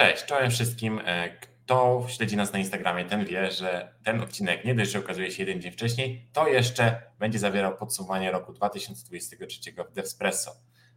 Cześć, 0.00 0.24
czołem 0.24 0.50
wszystkim. 0.50 1.00
E, 1.04 1.28
kto 1.28 2.06
śledzi 2.08 2.36
nas 2.36 2.52
na 2.52 2.58
Instagramie, 2.58 3.04
ten 3.04 3.24
wie, 3.24 3.50
że 3.50 3.94
ten 4.04 4.20
odcinek 4.20 4.64
nie 4.64 4.74
dość, 4.74 4.90
że 4.90 4.98
okazuje 4.98 5.30
się 5.30 5.42
jeden 5.42 5.62
dzień 5.62 5.72
wcześniej, 5.72 6.28
to 6.32 6.48
jeszcze 6.48 7.02
będzie 7.18 7.38
zawierał 7.38 7.76
podsumowanie 7.76 8.30
roku 8.30 8.52
2023 8.52 9.72
w 9.90 9.92
Devspresso. 9.92 10.50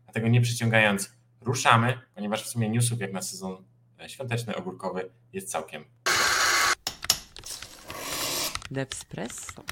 Dlatego 0.04 0.28
nie 0.28 0.42
przyciągając, 0.42 1.12
ruszamy, 1.42 2.00
ponieważ 2.16 2.44
w 2.44 2.48
sumie 2.48 2.70
newsów 2.70 3.00
jak 3.00 3.14
na 3.14 3.22
sezon 3.22 3.66
e, 4.00 4.10
świąteczny, 4.10 4.56
ogórkowy 4.56 5.10
jest 5.34 5.52
całkiem. 5.52 5.86
Devspresso. 8.72 9.64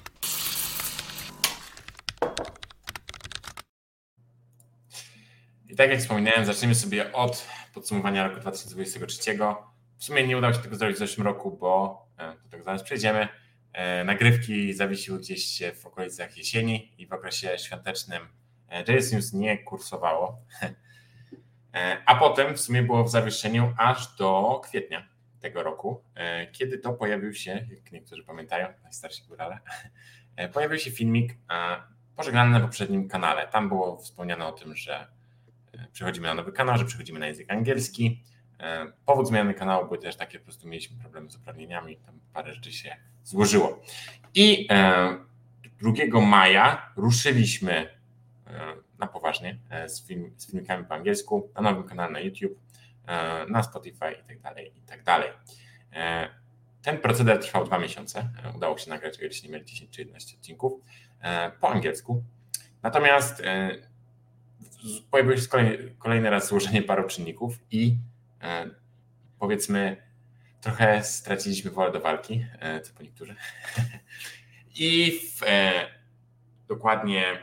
Tak 5.82 5.90
jak 5.90 6.00
wspominałem, 6.00 6.46
zaczniemy 6.46 6.76
sobie 6.76 7.14
od 7.14 7.48
podsumowania 7.74 8.28
roku 8.28 8.40
2023. 8.40 9.38
W 9.98 10.04
sumie 10.04 10.28
nie 10.28 10.38
udało 10.38 10.54
się 10.54 10.60
tego 10.60 10.76
zrobić 10.76 10.96
w 10.96 11.00
zeszłym 11.00 11.28
roku, 11.28 11.58
bo 11.58 12.02
e, 12.18 12.36
do 12.44 12.50
tego 12.50 12.64
zaraz 12.64 12.84
przejdziemy. 12.84 13.28
E, 13.74 14.04
nagrywki 14.04 14.74
zawiesiły 14.74 15.20
gdzieś 15.20 15.62
w 15.76 15.86
okolicach 15.86 16.38
jesieni 16.38 16.94
i 16.98 17.08
w 17.08 17.14
okresie 17.14 17.58
świątecznym 17.58 18.28
e, 18.70 18.94
JS 18.94 19.12
News 19.12 19.34
nie 19.34 19.58
kursowało. 19.58 20.42
A 22.06 22.16
potem 22.16 22.56
w 22.56 22.60
sumie 22.60 22.84
było 22.84 23.04
w 23.04 23.12
zawieszeniu 23.12 23.74
aż 23.78 24.16
do 24.16 24.62
kwietnia 24.64 25.08
tego 25.40 25.64
roku, 25.64 26.04
kiedy 26.52 26.78
to 26.78 26.94
pojawił 26.94 27.34
się, 27.34 27.52
jak 27.52 27.92
niektórzy 27.92 28.24
pamiętają, 28.24 28.68
najstarsi 28.84 29.24
górale, 29.28 29.60
pojawił 30.54 30.80
się 30.80 30.92
filmik 30.92 31.34
pożegnany 32.16 32.52
na 32.52 32.60
poprzednim 32.60 33.10
kanale. 33.10 33.48
Tam 33.48 33.70
było 33.70 33.98
wspomniane 33.98 34.48
o 34.48 34.52
tym, 34.52 34.76
że 34.76 35.08
przechodzimy 35.94 36.28
na 36.28 36.34
nowy 36.34 36.52
kanał, 36.52 36.78
że 36.78 36.86
przechodzimy 36.86 37.20
na 37.20 37.28
język 37.28 37.52
angielski. 37.52 38.24
E, 38.62 38.92
powód 39.06 39.28
zmiany 39.28 39.54
kanału 39.54 39.86
były 39.86 39.98
też 39.98 40.16
takie, 40.16 40.40
po 40.40 40.46
prostu 40.46 40.68
mieliśmy 40.68 41.00
problemy 41.00 41.30
z 41.30 41.36
uprawnieniami, 41.36 41.98
tam 41.98 42.20
parę 42.34 42.54
rzeczy 42.54 42.74
się 42.74 42.96
złożyło. 43.24 43.82
I 44.34 44.68
2 44.68 46.20
e, 46.20 46.22
maja 46.22 46.92
ruszyliśmy 46.96 47.74
e, 47.74 47.90
na 49.00 49.08
poważnie 49.08 49.58
z, 49.88 50.08
film, 50.08 50.34
z 50.38 50.52
filmikami 50.52 50.86
po 50.86 50.94
angielsku, 50.94 51.52
na 51.56 51.62
nowym 51.62 51.84
kanale 51.84 52.12
na 52.12 52.20
YouTube, 52.20 52.60
na 53.50 53.64
Spotify 53.64 54.12
i 54.12 54.28
tak 54.28 54.40
dalej, 54.40 54.72
i 54.78 54.82
tak 54.82 55.04
dalej. 55.04 55.30
Ten 56.82 56.98
proceder 56.98 57.40
trwał 57.40 57.66
dwa 57.66 57.80
miesiące. 57.80 58.30
Udało 58.56 58.78
się 58.78 58.90
nagrać, 58.90 59.20
o 59.20 59.22
ile 59.22 59.30
nie 59.44 59.50
mieli 59.50 59.66
10 59.66 59.92
czy 59.92 60.02
11 60.02 60.38
odcinków 60.38 60.82
po 61.62 61.70
angielsku. 61.70 62.24
Natomiast 62.84 63.44
pojawiło 65.12 65.38
się 65.38 65.48
kolejny, 65.48 65.96
kolejny 66.00 66.30
raz 66.30 66.48
złożenie 66.48 66.82
paru 66.82 67.08
czynników 67.08 67.60
i 67.72 67.98
e, 68.42 68.70
powiedzmy 69.40 70.12
trochę 70.62 71.04
straciliśmy 71.04 71.72
wolę 71.72 71.92
do 71.92 72.00
walki, 72.00 72.46
e, 72.60 72.82
co 72.82 72.94
po 72.94 73.04
niektórzy. 73.04 73.36
I 74.76 75.20
w, 75.36 75.44
e, 75.44 75.88
dokładnie 76.68 77.40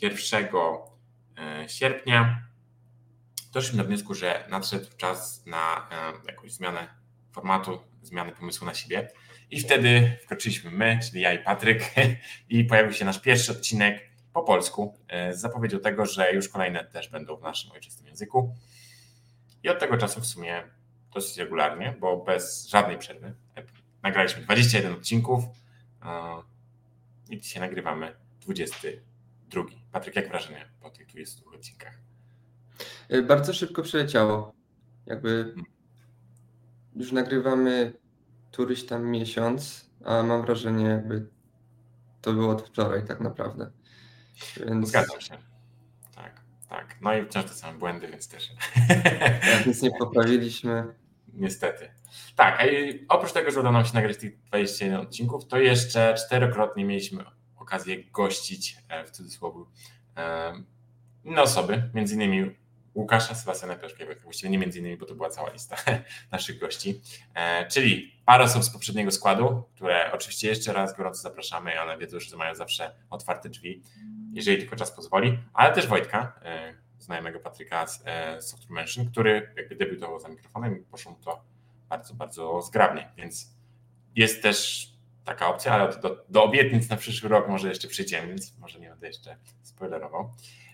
1 0.00 0.48
e, 1.36 1.68
sierpnia 1.68 2.42
doszliśmy 3.52 3.78
do 3.78 3.84
wniosku, 3.84 4.14
że 4.14 4.44
nadszedł 4.50 4.86
czas 4.96 5.46
na 5.46 5.88
jakąś 6.26 6.52
zmianę 6.52 6.88
formatu, 7.32 7.80
zmianę 8.02 8.32
pomysłu 8.32 8.66
na 8.66 8.74
siebie. 8.74 9.10
I 9.50 9.60
wtedy 9.60 10.18
wkroczyliśmy 10.24 10.70
my, 10.70 10.98
czyli 11.02 11.20
ja 11.20 11.32
i 11.32 11.38
Patryk, 11.38 11.82
i 12.48 12.64
pojawił 12.64 12.92
się 12.92 13.04
nasz 13.04 13.20
pierwszy 13.20 13.52
odcinek 13.52 14.10
po 14.38 14.44
polsku 14.44 14.94
e, 15.08 15.34
z 15.34 15.40
zapowiedzią 15.40 15.80
tego, 15.80 16.06
że 16.06 16.32
już 16.32 16.48
kolejne 16.48 16.84
też 16.84 17.08
będą 17.08 17.36
w 17.36 17.42
naszym 17.42 17.72
ojczystym 17.72 18.06
języku. 18.06 18.54
I 19.62 19.68
od 19.68 19.78
tego 19.78 19.96
czasu 19.96 20.20
w 20.20 20.26
sumie 20.26 20.62
dosyć 21.14 21.36
regularnie, 21.36 21.96
bo 22.00 22.16
bez 22.16 22.68
żadnej 22.68 22.98
przerwy. 22.98 23.34
Nagraliśmy 24.02 24.42
21 24.42 24.92
odcinków 24.92 25.44
i 27.30 27.40
dzisiaj 27.40 27.60
nagrywamy 27.60 28.16
22. 28.40 29.62
Patryk, 29.92 30.16
jak 30.16 30.28
wrażenie 30.28 30.68
po 30.80 30.90
tych 30.90 31.06
22 31.06 31.56
odcinkach? 31.56 31.94
E, 33.08 33.22
bardzo 33.22 33.52
szybko 33.54 33.82
przeleciało. 33.82 34.52
Jakby 35.06 35.54
już 36.96 37.12
nagrywamy 37.12 37.92
któryś 38.50 38.86
tam 38.86 39.06
miesiąc, 39.06 39.90
a 40.04 40.22
mam 40.22 40.42
wrażenie, 40.42 40.84
jakby 40.84 41.26
to 42.20 42.32
było 42.32 42.52
od 42.52 42.62
wczoraj 42.62 43.06
tak 43.06 43.20
naprawdę. 43.20 43.70
Więc... 44.66 44.88
Zgadzam 44.88 45.20
się. 45.20 45.38
Tak, 46.14 46.40
tak. 46.68 46.96
No 47.00 47.14
i 47.14 47.26
wciąż 47.26 47.44
te 47.44 47.54
same 47.54 47.78
błędy, 47.78 48.08
więc 48.08 48.28
też. 48.28 48.48
Tak, 49.40 49.66
nic 49.66 49.82
nie 49.82 49.90
poprawiliśmy. 49.98 50.84
Niestety. 51.34 51.90
Tak, 52.36 52.60
a 52.60 52.64
oprócz 53.14 53.32
tego, 53.32 53.50
że 53.50 53.60
udało 53.60 53.72
nam 53.72 53.84
się 53.84 53.94
nagrać 53.94 54.16
tych 54.16 54.42
21 54.42 55.00
odcinków, 55.00 55.46
to 55.46 55.58
jeszcze 55.58 56.14
czterokrotnie 56.14 56.84
mieliśmy 56.84 57.24
okazję 57.56 58.04
gościć, 58.04 58.76
e, 58.88 59.04
w 59.04 59.10
cudzysłowie, 59.10 59.64
e, 60.16 60.52
inne 61.24 61.42
osoby, 61.42 61.90
między 61.94 62.14
innymi 62.14 62.56
Łukasza 62.94 63.34
Sebastiana 63.34 63.76
Peszkiewicza, 63.76 64.20
właściwie 64.22 64.50
nie 64.50 64.58
między 64.58 64.78
innymi, 64.78 64.96
bo 64.96 65.06
to 65.06 65.14
była 65.14 65.30
cała 65.30 65.50
lista 65.50 65.76
naszych 66.32 66.58
gości, 66.58 67.00
e, 67.34 67.66
czyli 67.66 68.20
parę 68.24 68.44
osób 68.44 68.64
z 68.64 68.70
poprzedniego 68.70 69.10
składu, 69.10 69.62
które 69.74 70.12
oczywiście 70.12 70.48
jeszcze 70.48 70.72
raz 70.72 70.96
gorąco 70.96 71.22
zapraszamy, 71.22 71.80
one 71.80 71.98
wiedzą, 71.98 72.20
że 72.20 72.36
mają 72.36 72.54
zawsze 72.54 72.94
otwarte 73.10 73.48
drzwi, 73.48 73.82
jeżeli 74.38 74.58
tylko 74.58 74.76
czas 74.76 74.92
pozwoli, 74.92 75.38
ale 75.54 75.74
też 75.74 75.86
Wojtka, 75.86 76.40
e, 76.44 76.74
znajomego 76.98 77.40
Patryka 77.40 77.86
z 77.86 78.02
e, 78.06 78.42
Software 78.42 78.70
Mansion, 78.70 79.10
który 79.10 79.52
jakby 79.56 79.76
debiutował 79.76 80.20
za 80.20 80.28
mikrofonem 80.28 80.80
i 80.80 80.84
poszło 80.84 81.12
mu 81.12 81.18
to 81.18 81.42
bardzo, 81.88 82.14
bardzo 82.14 82.62
zgrabnie, 82.62 83.08
więc 83.16 83.50
jest 84.16 84.42
też 84.42 84.88
taka 85.24 85.48
opcja, 85.48 85.72
ale 85.72 86.00
do, 86.00 86.24
do 86.28 86.44
obietnic 86.44 86.88
na 86.90 86.96
przyszły 86.96 87.28
rok 87.28 87.48
może 87.48 87.68
jeszcze 87.68 87.88
przyjdziemy, 87.88 88.28
więc 88.28 88.58
może 88.58 88.80
nie 88.80 88.90
będę 88.90 89.06
jeszcze 89.06 89.36
spoilerował. 89.62 90.30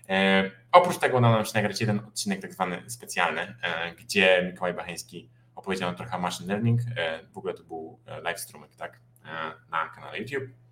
E, 0.09 0.51
oprócz 0.71 0.97
tego 0.97 1.17
udało 1.17 1.35
nam 1.35 1.45
się 1.45 1.51
nagrać 1.53 1.81
jeden 1.81 1.99
odcinek 1.99 2.41
tak 2.41 2.53
zwany 2.53 2.83
specjalny, 2.87 3.41
e, 3.41 3.95
gdzie 3.95 4.43
Mikołaj 4.51 4.73
Bacheński 4.73 5.29
opowiedział 5.55 5.95
trochę 5.95 6.17
o 6.17 6.19
machine 6.19 6.53
learning. 6.53 6.81
E, 6.97 7.19
w 7.33 7.37
ogóle 7.37 7.53
to 7.53 7.63
był 7.63 7.99
live 8.23 8.39
streaming, 8.39 8.75
tak, 8.75 8.99
na 9.69 9.89
kanale 9.89 10.19
YouTube. 10.19 10.64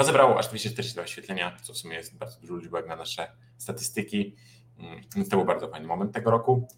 To 0.00 0.04
zebrało 0.04 0.38
aż 0.38 0.48
242 0.48 1.02
wyświetlenia, 1.02 1.56
co 1.62 1.72
w 1.72 1.76
sumie 1.76 1.96
jest 1.96 2.18
bardzo 2.18 2.40
dużo 2.40 2.56
liczbę 2.56 2.78
jak 2.78 2.88
na 2.88 2.96
nasze 2.96 3.32
statystyki, 3.56 4.36
mm, 4.78 5.00
więc 5.16 5.28
to 5.28 5.36
był 5.36 5.46
bardzo 5.46 5.68
fajny 5.68 5.86
moment 5.86 6.14
tego 6.14 6.30
roku. 6.30 6.68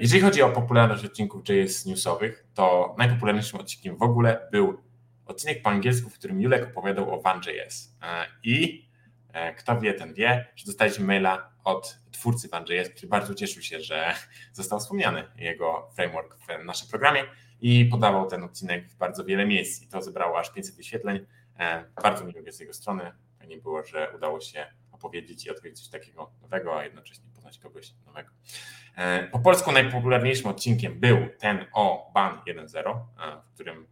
Jeżeli 0.00 0.22
chodzi 0.22 0.42
o 0.42 0.48
popularność 0.48 1.04
odcinków 1.04 1.42
JS 1.48 1.86
Newsowych, 1.86 2.46
to 2.54 2.94
najpopularniejszym 2.98 3.60
odcinkiem 3.60 3.96
w 3.96 4.02
ogóle 4.02 4.48
był 4.52 4.82
odcinek 5.26 5.62
po 5.62 5.70
angielsku, 5.70 6.10
w 6.10 6.14
którym 6.14 6.40
Julek 6.40 6.70
opowiadał 6.70 7.14
o 7.14 7.20
Van.js. 7.20 7.96
I 8.44 8.84
E, 9.32 9.54
kto 9.54 9.80
wie, 9.80 9.94
ten 9.94 10.14
wie, 10.14 10.46
że 10.56 10.66
dostaliśmy 10.66 11.04
maila 11.04 11.50
od 11.64 11.98
twórcy 12.12 12.48
Van.js, 12.48 12.88
który 12.90 13.08
bardzo 13.08 13.34
cieszył 13.34 13.62
się, 13.62 13.80
że 13.80 14.14
został 14.52 14.80
wspomniany 14.80 15.24
jego 15.36 15.90
framework 15.96 16.36
w 16.36 16.64
naszym 16.64 16.88
programie 16.88 17.24
i 17.60 17.84
podawał 17.84 18.26
ten 18.26 18.44
odcinek 18.44 18.88
w 18.88 18.96
bardzo 18.96 19.24
wiele 19.24 19.46
miejsc 19.46 19.82
i 19.82 19.88
to 19.88 20.02
zebrało 20.02 20.38
aż 20.38 20.52
500 20.52 20.76
wyświetleń. 20.76 21.26
E, 21.58 21.84
bardzo 22.02 22.24
miło 22.24 22.52
z 22.52 22.60
jego 22.60 22.72
strony. 22.72 23.12
Fajnie 23.38 23.58
było, 23.58 23.84
że 23.84 24.12
udało 24.16 24.40
się 24.40 24.66
opowiedzieć 24.92 25.46
i 25.46 25.50
odkryć 25.50 25.78
coś 25.80 25.88
takiego 25.88 26.32
nowego, 26.42 26.78
a 26.78 26.84
jednocześnie 26.84 27.30
poznać 27.34 27.58
kogoś 27.58 27.94
nowego. 28.06 28.30
E, 28.96 29.28
po 29.28 29.38
polsku 29.38 29.72
najpopularniejszym 29.72 30.46
odcinkiem 30.46 31.00
był 31.00 31.18
ten 31.38 31.66
o 31.72 32.10
ban 32.14 32.40
1.0, 32.46 33.04
w 33.44 33.54
którym 33.54 33.86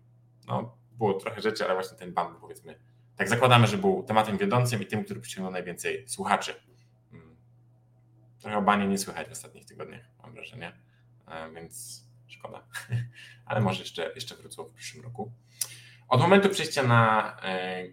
no, 0.46 0.76
było 0.92 1.14
trochę 1.14 1.40
rzeczy, 1.40 1.64
ale 1.64 1.74
właśnie 1.74 1.98
ten 1.98 2.12
ban 2.12 2.40
powiedzmy 2.40 2.78
tak 3.16 3.28
zakładamy, 3.28 3.66
że 3.66 3.78
był 3.78 4.02
tematem 4.02 4.38
wiodącym 4.38 4.82
i 4.82 4.86
tym, 4.86 5.04
który 5.04 5.20
przyciągnął 5.20 5.52
najwięcej 5.52 6.08
słuchaczy. 6.08 6.54
Mm. 7.12 7.36
Trochę 8.38 8.56
o 8.56 8.62
banie 8.62 8.86
nie 8.86 8.98
słychać 8.98 9.28
w 9.28 9.32
ostatnich 9.32 9.64
tygodniach, 9.64 10.02
mam 10.22 10.34
wrażenie, 10.34 10.72
e, 11.28 11.50
więc 11.52 12.04
szkoda. 12.26 12.66
Ale 13.46 13.60
może 13.60 13.80
jeszcze, 13.80 14.12
jeszcze 14.14 14.36
wrócą 14.36 14.64
w 14.64 14.72
przyszłym 14.72 15.04
roku. 15.04 15.32
Od 16.10 16.20
momentu 16.20 16.48
przejścia 16.48 16.82
na 16.82 17.36
e, 17.42 17.84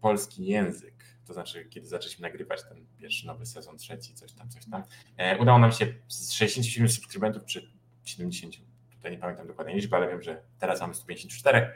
polski 0.00 0.46
język, 0.46 0.94
to 1.26 1.32
znaczy 1.32 1.64
kiedy 1.64 1.86
zaczęliśmy 1.86 2.22
nagrywać 2.22 2.60
ten 2.68 2.86
pierwszy 2.98 3.26
nowy 3.26 3.46
sezon, 3.46 3.78
trzeci, 3.78 4.14
coś 4.14 4.32
tam, 4.32 4.48
coś 4.50 4.66
tam, 4.66 4.82
e, 5.16 5.38
udało 5.38 5.58
nam 5.58 5.72
się 5.72 5.94
z 6.08 6.32
67 6.32 6.88
subskrybentów, 6.88 7.44
czy 7.44 7.72
70, 8.04 8.54
tutaj 8.92 9.12
nie 9.12 9.18
pamiętam 9.18 9.46
dokładnie 9.46 9.74
liczby, 9.74 9.96
ale 9.96 10.08
wiem, 10.08 10.22
że 10.22 10.42
teraz 10.58 10.80
mamy 10.80 10.94
154, 10.94 11.72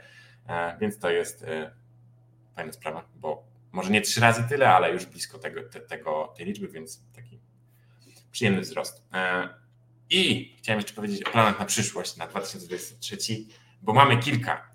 więc 0.81 0.98
to 0.98 1.10
jest 1.10 1.44
fajna 2.56 2.72
sprawa, 2.72 3.08
bo 3.14 3.46
może 3.72 3.90
nie 3.90 4.00
trzy 4.00 4.20
razy 4.20 4.44
tyle, 4.48 4.70
ale 4.70 4.92
już 4.92 5.06
blisko 5.06 5.38
tego, 5.38 5.69
te, 5.69 5.81
tego, 5.81 6.34
tej 6.36 6.46
liczby, 6.46 6.69
więc 6.69 7.02
taki 7.14 7.40
przyjemny 8.31 8.60
wzrost. 8.60 9.08
E, 9.12 9.48
I 10.10 10.54
chciałem 10.58 10.78
jeszcze 10.78 10.94
powiedzieć 10.94 11.25
o 11.25 11.31
planach 11.31 11.58
na 11.58 11.64
przyszłość, 11.64 12.16
na 12.16 12.26
2023, 12.26 13.16
bo 13.82 13.92
mamy 13.92 14.16
kilka, 14.16 14.70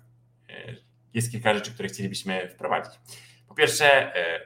e, 0.48 0.76
jest 1.14 1.30
kilka 1.30 1.54
rzeczy, 1.54 1.70
które 1.70 1.88
chcielibyśmy 1.88 2.48
wprowadzić. 2.48 2.92
Po 3.48 3.54
pierwsze, 3.54 4.16
e, 4.16 4.40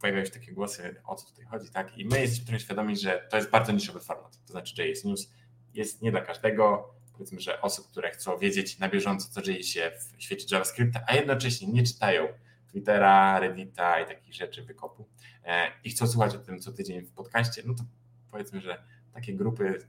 pojawiają 0.00 0.24
się 0.24 0.30
takie 0.30 0.52
głosy, 0.52 0.96
o 1.04 1.14
co 1.14 1.26
tutaj 1.26 1.44
chodzi, 1.44 1.70
tak? 1.70 1.98
I 1.98 2.04
my 2.04 2.20
jesteśmy 2.20 2.46
trochę 2.46 2.60
świadomi, 2.60 2.96
że 2.96 3.26
to 3.30 3.36
jest 3.36 3.50
bardzo 3.50 3.72
niszowy 3.72 4.00
format. 4.00 4.38
To 4.46 4.52
znaczy, 4.52 4.88
jest 4.88 5.04
news 5.04 5.28
jest 5.74 6.02
nie 6.02 6.10
dla 6.10 6.20
każdego. 6.20 6.94
powiedzmy, 7.12 7.40
że 7.40 7.60
osób, 7.60 7.90
które 7.90 8.10
chcą 8.10 8.38
wiedzieć 8.38 8.78
na 8.78 8.88
bieżąco, 8.88 9.28
co 9.30 9.42
dzieje 9.42 9.62
się 9.62 9.92
w 10.18 10.22
świecie 10.22 10.46
JavaScripta, 10.50 11.00
a 11.06 11.14
jednocześnie 11.14 11.68
nie 11.68 11.82
czytają 11.82 12.28
Twittera, 12.68 13.40
Reddita 13.40 14.00
i 14.00 14.06
takich 14.06 14.34
rzeczy 14.34 14.62
wykopu 14.62 15.08
e, 15.44 15.72
i 15.84 15.90
chcą 15.90 16.06
słuchać 16.06 16.34
o 16.34 16.38
tym 16.38 16.60
co 16.60 16.72
tydzień 16.72 17.02
w 17.02 17.12
podcaście, 17.12 17.62
no 17.66 17.74
to 17.74 17.82
powiedzmy, 18.30 18.60
że 18.60 18.82
takie 19.14 19.34
grupy, 19.34 19.86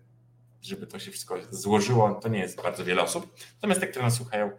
żeby 0.62 0.88
to 0.88 1.00
się 1.00 1.12
wszystko 1.12 1.38
złożyło, 1.50 2.16
to 2.16 2.30
nie 2.30 2.40
jest 2.40 2.62
bardzo 2.62 2.86
wiele 2.86 3.02
osób. 3.02 3.36
Natomiast 3.56 3.82
te, 3.82 3.88
które 3.88 4.06
nas 4.06 4.16
słuchają, 4.16 4.52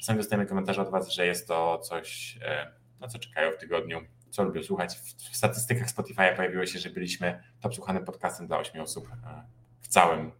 czasami 0.00 0.18
dostajemy 0.18 0.46
komentarze 0.46 0.82
od 0.82 0.90
Was, 0.90 1.08
że 1.08 1.26
jest 1.26 1.48
to 1.48 1.78
coś, 1.78 2.38
e, 2.42 2.72
na 3.00 3.08
co 3.08 3.18
czekają 3.18 3.52
w 3.52 3.56
tygodniu, 3.56 4.00
co 4.30 4.44
lubią 4.44 4.62
słuchać. 4.62 4.98
W 5.32 5.36
statystykach 5.36 5.90
Spotify 5.90 6.34
pojawiło 6.36 6.66
się, 6.66 6.78
że 6.78 6.90
byliśmy 6.90 7.42
top 7.60 7.74
słuchanym 7.74 8.04
podcastem 8.04 8.46
dla 8.46 8.58
8 8.58 8.80
osób 8.80 9.08
e, 9.08 9.44
w 9.80 9.88
całym, 9.88 10.32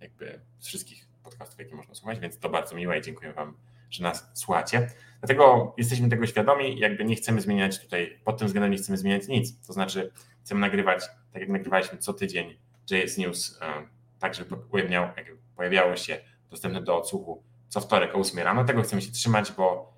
jakby 0.00 0.40
z 0.58 0.66
wszystkich 0.66 1.08
podcastów, 1.22 1.58
jakie 1.58 1.74
można 1.74 1.94
słuchać, 1.94 2.18
więc 2.20 2.38
to 2.38 2.48
bardzo 2.48 2.76
miłe 2.76 2.98
i 2.98 3.02
dziękuję 3.02 3.32
Wam, 3.32 3.56
że 3.90 4.02
nas 4.02 4.30
słuchacie. 4.34 4.90
Dlatego 5.20 5.74
jesteśmy 5.76 6.08
tego 6.08 6.26
świadomi, 6.26 6.78
jakby 6.78 7.04
nie 7.04 7.16
chcemy 7.16 7.40
zmieniać 7.40 7.80
tutaj, 7.80 8.18
pod 8.24 8.38
tym 8.38 8.46
względem 8.46 8.70
nie 8.70 8.78
chcemy 8.78 8.98
zmieniać 8.98 9.28
nic. 9.28 9.66
To 9.66 9.72
znaczy, 9.72 10.12
chcemy 10.44 10.60
nagrywać, 10.60 11.04
tak 11.32 11.40
jak 11.40 11.48
nagrywaliśmy 11.48 11.98
co 11.98 12.12
tydzień 12.12 12.58
JS 12.90 13.18
News, 13.18 13.58
e, 13.62 13.88
tak 14.18 14.34
żeby 14.34 14.56
pojawiało, 14.56 15.12
pojawiało 15.56 15.96
się 15.96 16.20
dostępne 16.50 16.82
do 16.82 16.98
odsłuchu 16.98 17.42
co 17.74 17.80
wtorek 17.80 18.14
o 18.14 18.18
8 18.18 18.38
rano. 18.38 18.64
Tego 18.64 18.82
chcemy 18.82 19.02
się 19.02 19.12
trzymać, 19.12 19.52
bo 19.52 19.92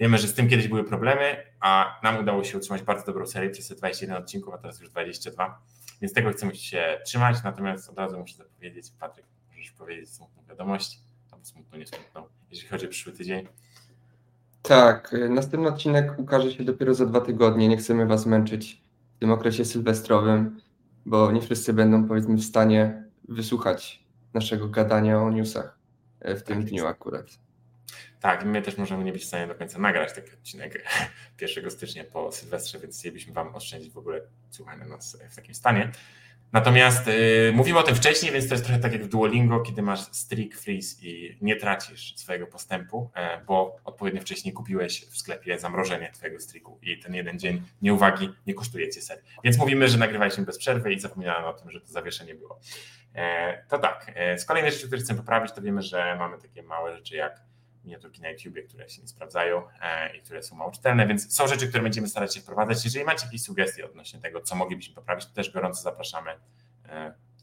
wiemy, 0.00 0.18
że 0.18 0.28
z 0.28 0.34
tym 0.34 0.48
kiedyś 0.48 0.68
były 0.68 0.84
problemy, 0.84 1.36
a 1.60 2.00
nam 2.02 2.18
udało 2.18 2.44
się 2.44 2.58
utrzymać 2.58 2.82
bardzo 2.82 3.06
dobrą 3.06 3.26
serię 3.26 3.50
przez 3.50 3.68
te 3.68 3.74
21 3.74 4.16
odcinków, 4.16 4.54
a 4.54 4.58
teraz 4.58 4.80
już 4.80 4.90
22. 4.90 5.62
Więc 6.00 6.14
tego 6.14 6.30
chcemy 6.30 6.54
się 6.54 7.00
trzymać. 7.04 7.36
Natomiast 7.44 7.90
od 7.90 7.98
razu 7.98 8.18
muszę 8.18 8.34
zapowiedzieć, 8.34 8.92
Patryk, 9.00 9.26
możesz 9.48 9.70
powiedzieć 9.70 10.10
smutną 10.10 10.42
wiadomość, 10.48 11.00
albo 11.32 11.44
smutną, 11.44 11.78
nie 11.78 11.84
jeżeli 12.50 12.68
chodzi 12.68 12.86
o 12.86 12.88
przyszły 12.88 13.12
tydzień. 13.12 13.48
Tak, 14.62 15.12
y, 15.12 15.28
następny 15.28 15.68
odcinek 15.68 16.18
ukaże 16.18 16.52
się 16.52 16.64
dopiero 16.64 16.94
za 16.94 17.06
dwa 17.06 17.20
tygodnie. 17.20 17.68
Nie 17.68 17.76
chcemy 17.76 18.06
Was 18.06 18.26
męczyć 18.26 18.82
w 19.16 19.18
tym 19.18 19.30
okresie 19.30 19.64
sylwestrowym, 19.64 20.60
bo 21.06 21.32
nie 21.32 21.40
wszyscy 21.40 21.72
będą 21.72 22.08
powiedzmy 22.08 22.36
w 22.36 22.44
stanie 22.44 23.04
wysłuchać 23.28 24.04
naszego 24.34 24.68
gadania 24.68 25.22
o 25.22 25.30
newsach 25.30 25.77
w 26.20 26.42
tym 26.42 26.56
tak 26.56 26.64
dniu 26.64 26.86
akurat. 26.86 27.38
Tak, 28.20 28.44
my 28.44 28.62
też 28.62 28.76
możemy 28.76 29.04
nie 29.04 29.12
być 29.12 29.22
w 29.22 29.26
stanie 29.26 29.46
do 29.46 29.54
końca 29.54 29.78
nagrać 29.78 30.14
taki 30.14 30.32
odcinek 30.32 30.84
1 31.40 31.70
stycznia 31.70 32.04
po 32.04 32.32
Sylwestrze, 32.32 32.78
więc 32.78 32.98
chcielibyśmy 32.98 33.32
Wam 33.32 33.54
oszczędzić 33.54 33.92
w 33.92 33.98
ogóle 33.98 34.20
słuchanie 34.50 34.84
nas 34.84 35.18
w 35.30 35.36
takim 35.36 35.54
stanie. 35.54 35.92
Natomiast 36.52 37.08
y, 37.08 37.52
mówimy 37.54 37.78
o 37.78 37.82
tym 37.82 37.94
wcześniej, 37.94 38.32
więc 38.32 38.48
to 38.48 38.54
jest 38.54 38.64
trochę 38.64 38.80
tak 38.80 38.92
jak 38.92 39.04
w 39.04 39.08
Duolingo, 39.08 39.60
kiedy 39.60 39.82
masz 39.82 40.00
streak 40.00 40.54
freeze 40.54 40.96
i 41.02 41.38
nie 41.40 41.56
tracisz 41.56 42.16
swojego 42.16 42.46
postępu, 42.46 43.10
e, 43.14 43.40
bo 43.46 43.76
odpowiednio 43.84 44.20
wcześniej 44.20 44.54
kupiłeś 44.54 45.06
w 45.06 45.18
sklepie 45.18 45.58
zamrożenie 45.58 46.12
twojego 46.12 46.40
streaku 46.40 46.78
i 46.82 46.98
ten 46.98 47.14
jeden 47.14 47.38
dzień 47.38 47.62
nieuwagi 47.82 48.30
nie 48.46 48.54
kosztuje 48.54 48.90
cię 48.90 49.02
ser. 49.02 49.22
Więc 49.44 49.58
mówimy, 49.58 49.88
że 49.88 49.98
nagrywaliśmy 49.98 50.44
bez 50.44 50.58
przerwy 50.58 50.92
i 50.92 51.00
zapominałem 51.00 51.44
o 51.44 51.52
tym, 51.52 51.70
że 51.70 51.80
to 51.80 51.86
zawieszenie 51.86 52.34
było. 52.34 52.60
E, 53.14 53.64
to 53.68 53.78
tak, 53.78 54.12
e, 54.14 54.38
z 54.38 54.44
kolejnej 54.44 54.72
rzeczy, 54.72 54.86
które 54.86 55.02
chcę 55.02 55.14
poprawić, 55.14 55.52
to 55.52 55.62
wiemy, 55.62 55.82
że 55.82 56.16
mamy 56.18 56.38
takie 56.38 56.62
małe 56.62 56.96
rzeczy 56.96 57.16
jak 57.16 57.40
miniaturki 57.84 58.22
na 58.22 58.30
YouTubie, 58.30 58.62
które 58.62 58.88
się 58.88 59.02
nie 59.02 59.08
sprawdzają 59.08 59.62
e, 59.82 60.16
i 60.16 60.20
które 60.20 60.42
są 60.42 60.56
mało 60.56 60.70
czytelne, 60.70 61.06
więc 61.06 61.36
są 61.36 61.46
rzeczy, 61.46 61.68
które 61.68 61.82
będziemy 61.82 62.08
starać 62.08 62.34
się 62.34 62.40
wprowadzać. 62.40 62.84
Jeżeli 62.84 63.04
macie 63.04 63.26
jakieś 63.26 63.42
sugestie 63.42 63.86
odnośnie 63.86 64.20
tego, 64.20 64.40
co 64.40 64.56
moglibyśmy 64.56 64.94
poprawić, 64.94 65.26
to 65.26 65.32
też 65.32 65.50
gorąco 65.50 65.82
zapraszamy, 65.82 66.30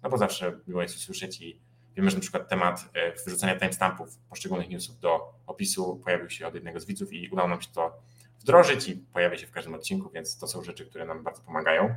no 0.04 0.10
bo 0.10 0.18
zawsze 0.18 0.60
miło 0.68 0.82
jest 0.82 0.96
usłyszeć 0.96 1.42
i 1.42 1.60
wiemy, 1.96 2.10
że 2.10 2.18
na 2.18 2.22
przykład 2.22 2.50
temat 2.50 2.86
wrzucania 3.26 3.60
timestampów 3.60 4.18
poszczególnych 4.30 4.70
newsów 4.70 5.00
do 5.00 5.34
opisu 5.48 6.02
pojawił 6.04 6.30
się 6.30 6.48
od 6.48 6.56
jednego 6.56 6.80
z 6.80 6.86
widzów 6.86 7.14
i 7.14 7.30
udało 7.30 7.50
nam 7.50 7.62
się 7.62 7.72
to 7.74 7.98
wdrożyć 8.40 8.88
i 8.88 8.96
pojawia 8.96 9.38
się 9.38 9.48
w 9.48 9.52
każdym 9.52 9.74
odcinku, 9.74 10.10
więc 10.10 10.38
to 10.38 10.48
są 10.48 10.64
rzeczy, 10.64 10.86
które 10.86 11.06
nam 11.06 11.24
bardzo 11.24 11.42
pomagają. 11.42 11.96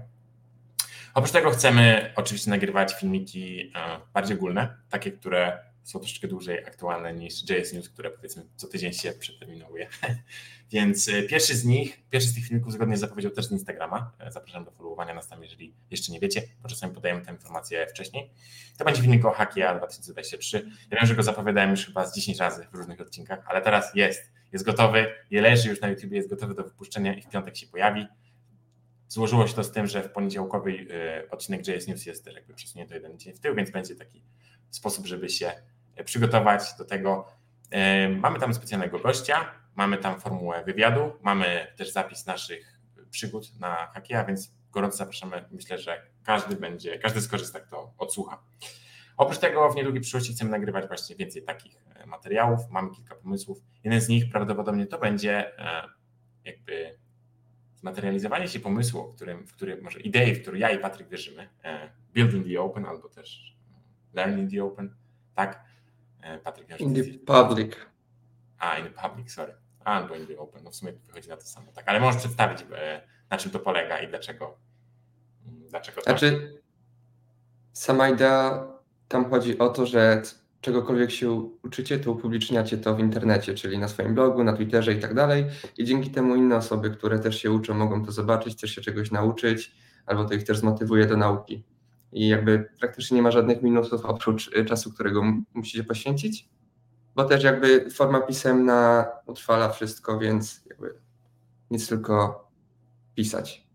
Oprócz 1.15 1.33
tego 1.33 1.51
chcemy 1.51 2.13
oczywiście 2.17 2.51
nagrywać 2.51 2.95
filmiki 2.95 3.73
bardziej 4.15 4.37
ogólne, 4.37 4.77
takie, 4.91 5.13
które 5.13 5.69
są 5.89 5.99
troszeczkę 5.99 6.29
dłużej 6.29 6.67
aktualne 6.67 7.15
niż 7.15 7.51
JS 7.51 7.73
News, 7.73 7.89
które 7.89 8.11
powiedzmy 8.11 8.43
co 8.57 8.69
tydzień 8.69 8.93
się 8.93 9.13
przeterminuje. 9.13 9.89
Więc 10.73 11.09
e, 11.09 11.23
pierwszy 11.23 11.57
z 11.57 11.65
nich, 11.65 12.01
pierwszy 12.11 12.29
z 12.29 12.35
tych 12.35 12.45
filmików 12.45 12.73
zgodnie 12.73 12.97
z 12.97 13.01
zapowiedzią 13.01 13.31
też 13.31 13.47
z 13.47 13.53
Instagrama. 13.53 14.13
E, 14.19 14.33
zapraszam 14.33 14.65
do 14.65 14.71
followowania 14.71 15.15
nas 15.15 15.29
tam, 15.29 15.43
jeżeli 15.43 15.75
jeszcze 15.91 16.13
nie 16.13 16.21
wiecie, 16.21 16.43
bo 16.63 16.69
czasami 16.69 16.95
podajemy 16.95 17.21
tę 17.21 17.33
informację 17.33 17.87
wcześniej. 17.87 18.31
To 18.79 18.85
będzie 18.85 19.03
filmik 19.03 19.25
o 19.25 19.31
Hackia 19.31 19.75
2023. 19.75 20.71
Ja 20.91 20.99
wiem, 20.99 21.07
że 21.07 21.15
go 21.15 21.23
zapowiadałem 21.23 21.71
już 21.71 21.87
chyba 21.87 22.07
z 22.07 22.15
10 22.15 22.39
razy 22.39 22.67
w 22.73 22.75
różnych 22.75 23.01
odcinkach, 23.01 23.45
ale 23.47 23.63
teraz 23.63 23.95
jest. 23.95 24.33
Jest 24.53 24.65
gotowy, 24.65 25.07
je 25.31 25.41
leży 25.41 25.69
już 25.69 25.81
na 25.81 25.89
YouTube, 25.89 26.13
jest 26.13 26.31
gotowy 26.31 26.55
do 26.55 26.65
wypuszczenia 26.65 27.15
i 27.15 27.23
w 27.23 27.29
piątek 27.29 27.57
się 27.57 27.67
pojawi. 27.67 28.07
Złożyło 29.09 29.47
się 29.47 29.55
to 29.55 29.65
z 29.65 29.73
tym, 29.73 29.87
że 29.87 30.03
w 30.03 30.13
poniedziałkowy 30.13 30.87
e, 30.91 31.31
odcinek 31.31 31.69
JS 31.69 31.89
News 31.89 32.07
jest 32.07 32.25
też 32.25 32.35
jakby 32.35 32.55
przesunięty 32.55 32.95
jeden 32.95 33.19
dzień 33.19 33.35
w 33.35 33.41
tył, 33.41 33.55
więc 33.55 33.71
będzie 33.71 33.97
taki 33.97 34.23
sposób, 34.71 35.07
żeby 35.07 35.29
się 35.29 35.53
przygotować 36.05 36.63
do 36.79 36.85
tego. 36.85 37.29
E, 37.71 38.09
mamy 38.09 38.39
tam 38.39 38.55
specjalnego 38.55 38.99
gościa, 38.99 39.53
mamy 39.77 39.99
tam 39.99 40.21
formułę 40.21 40.65
wywiadu, 40.65 41.13
mamy 41.23 41.67
też 41.77 41.93
zapis 41.93 42.27
naszych 42.27 42.81
przygód 43.11 43.61
na 43.61 43.87
Hakia, 43.87 44.25
więc 44.25 44.53
gorąco 44.71 44.97
zapraszamy. 44.97 45.45
Myślę, 45.51 45.79
że 45.79 46.03
każdy 46.25 46.57
będzie, 46.57 46.99
każdy 46.99 47.21
skorzysta, 47.21 47.61
kto 47.61 47.95
odsłucha. 47.99 48.43
Oprócz 49.17 49.39
tego 49.39 49.71
w 49.71 49.77
niedługiej 49.77 50.01
przyszłości 50.01 50.33
chcemy 50.33 50.51
nagrywać 50.51 50.87
właśnie 50.87 51.17
więcej 51.17 51.43
takich 51.43 51.83
e, 51.95 52.07
materiałów. 52.07 52.61
Mamy 52.71 52.91
kilka 52.91 53.15
pomysłów. 53.15 53.59
Jeden 53.85 54.01
z 54.01 54.09
nich 54.09 54.31
prawdopodobnie 54.31 54.87
to 54.87 54.99
będzie 54.99 55.59
e, 55.59 55.89
jakby 56.45 56.98
zmaterializowanie 57.81 58.49
się 58.49 58.61
pomysłu, 58.61 59.13
w 59.13 59.15
którym, 59.15 59.47
w 59.47 59.53
którym 59.53 59.83
może 59.83 60.01
idei, 60.01 60.35
w 60.35 60.43
które 60.43 60.59
ja 60.59 60.71
i 60.71 60.79
Patryk 60.79 61.09
wierzymy, 61.09 61.49
building 62.15 62.47
the 62.47 62.61
open 62.61 62.87
albo 62.87 63.09
też 63.09 63.57
learning 64.15 64.51
the 64.51 64.65
open, 64.65 64.95
tak? 65.35 65.65
E, 66.23 66.39
Patryk, 66.39 66.81
in 66.81 66.95
the 66.95 67.03
public. 67.27 67.87
A, 68.59 68.79
in 68.79 68.85
the 68.85 69.09
public, 69.09 69.33
sorry. 69.33 69.55
Albo 69.85 70.17
in 70.17 70.27
the 70.27 70.39
open. 70.39 70.65
No 70.65 70.71
w 70.71 70.77
sumie 70.77 70.93
wychodzi 70.93 71.29
na 71.29 71.37
to 71.37 71.43
samo. 71.43 71.73
Tak, 71.73 71.89
ale 71.89 72.01
możesz 72.01 72.21
przedstawić, 72.21 72.65
e, 72.73 73.03
na 73.31 73.37
czym 73.37 73.51
to 73.51 73.59
polega 73.59 73.99
i 74.01 74.09
dlaczego. 74.09 74.59
Mm, 75.47 75.69
dlaczego 75.69 76.03
znaczy, 76.03 76.31
tak? 76.31 76.63
sama 77.73 78.09
idea 78.09 78.69
tam 79.09 79.31
chodzi 79.31 79.59
o 79.59 79.69
to, 79.69 79.87
że 79.87 80.23
czegokolwiek 80.61 81.11
się 81.11 81.31
uczycie, 81.65 81.99
to 81.99 82.13
upubliczniacie 82.13 82.79
to 82.79 82.95
w 82.95 83.01
internecie, 83.01 83.55
czyli 83.55 83.79
na 83.79 83.89
swoim 83.89 84.15
blogu, 84.15 84.45
na 84.45 84.53
Twitterze 84.53 84.93
i 84.93 85.01
tak 85.01 85.15
dalej. 85.15 85.45
I 85.79 85.85
dzięki 85.85 86.11
temu 86.11 86.37
inne 86.37 86.57
osoby, 86.57 86.91
które 86.91 87.19
też 87.19 87.43
się 87.43 87.51
uczą, 87.51 87.75
mogą 87.75 88.05
to 88.05 88.13
zobaczyć, 88.13 88.61
też 88.61 88.75
się 88.75 88.81
czegoś 88.81 89.11
nauczyć, 89.11 89.75
albo 90.07 90.25
to 90.25 90.35
ich 90.35 90.45
też 90.45 90.59
zmotywuje 90.59 91.07
do 91.07 91.17
nauki 91.17 91.65
i 92.13 92.29
jakby 92.29 92.69
praktycznie 92.81 93.15
nie 93.15 93.23
ma 93.23 93.31
żadnych 93.31 93.63
minusów 93.63 94.05
oprócz 94.05 94.57
y, 94.57 94.65
czasu, 94.65 94.93
którego 94.93 95.23
musicie 95.55 95.85
poświęcić, 95.85 96.49
bo 97.15 97.25
też 97.25 97.45
jakby 97.45 97.91
forma 97.91 98.21
pisemna 98.21 99.07
utrwala 99.27 99.69
wszystko, 99.69 100.19
więc 100.19 100.67
jakby 100.71 100.95
nic 101.71 101.89
tylko 101.89 102.45
pisać. 103.15 103.67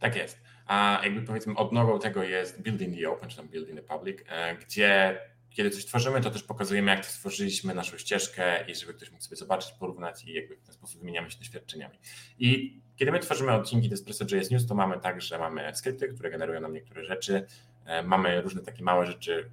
Tak 0.00 0.16
jest. 0.16 0.40
A 0.66 1.00
jakby 1.04 1.22
powiedzmy 1.22 1.54
odnogą 1.54 1.98
tego 1.98 2.22
jest 2.22 2.62
Building 2.62 2.98
the 2.98 3.10
Open, 3.10 3.28
czy 3.28 3.36
tam 3.36 3.48
Building 3.48 3.80
the 3.80 3.96
Public, 3.96 4.18
e, 4.28 4.56
gdzie 4.56 5.20
kiedy 5.54 5.70
coś 5.70 5.84
tworzymy, 5.84 6.20
to 6.20 6.30
też 6.30 6.42
pokazujemy, 6.42 6.90
jak 6.90 7.06
to 7.06 7.12
stworzyliśmy, 7.12 7.74
naszą 7.74 7.98
ścieżkę 7.98 8.70
i 8.70 8.74
żeby 8.74 8.94
ktoś 8.94 9.10
mógł 9.10 9.24
sobie 9.24 9.36
zobaczyć, 9.36 9.72
porównać 9.72 10.24
i 10.24 10.32
jakby 10.32 10.56
w 10.56 10.62
ten 10.62 10.74
sposób 10.74 11.00
wymieniamy 11.00 11.30
się 11.30 11.38
doświadczeniami. 11.38 11.98
I 12.38 12.80
kiedy 12.96 13.12
my 13.12 13.18
tworzymy 13.18 13.52
odcinki 13.52 13.88
Despresso.js 13.88 14.50
News, 14.50 14.66
to 14.66 14.74
mamy 14.74 15.00
tak, 15.00 15.20
że 15.22 15.38
mamy 15.38 15.74
skrypty, 15.74 16.08
które 16.08 16.30
generują 16.30 16.60
nam 16.60 16.72
niektóre 16.72 17.04
rzeczy, 17.04 17.46
e, 17.84 18.02
mamy 18.02 18.40
różne 18.40 18.62
takie 18.62 18.82
małe 18.82 19.06
rzeczy, 19.06 19.50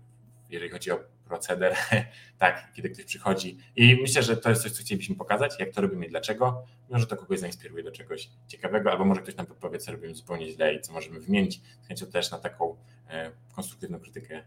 jeżeli 0.49 0.71
chodzi 0.71 0.91
o 0.91 0.99
proceder, 1.31 1.75
tak, 2.39 2.73
kiedy 2.73 2.89
ktoś 2.89 3.05
przychodzi. 3.05 3.57
I 3.75 3.97
myślę, 4.01 4.23
że 4.23 4.37
to 4.37 4.49
jest 4.49 4.61
coś, 4.61 4.71
co 4.71 4.81
chcielibyśmy 4.83 5.15
pokazać, 5.15 5.59
jak 5.59 5.73
to 5.73 5.81
robimy 5.81 6.05
i 6.05 6.09
dlaczego. 6.09 6.65
Może 6.89 7.07
to 7.07 7.17
kogoś 7.17 7.39
zainspiruje 7.39 7.83
do 7.83 7.91
czegoś 7.91 8.29
ciekawego, 8.47 8.91
albo 8.91 9.05
może 9.05 9.21
ktoś 9.21 9.35
nam 9.35 9.45
podpowie, 9.45 9.79
co 9.79 9.91
robimy 9.91 10.15
zupełnie 10.15 10.51
źle 10.51 10.73
i 10.73 10.81
co 10.81 10.93
możemy 10.93 11.19
wymienić. 11.19 11.61
Z 11.81 11.87
chęcią 11.87 12.05
też 12.05 12.31
na 12.31 12.39
taką 12.39 12.75
e, 13.09 13.31
konstruktywną 13.55 13.99
krytykę, 13.99 14.35
e, 14.35 14.43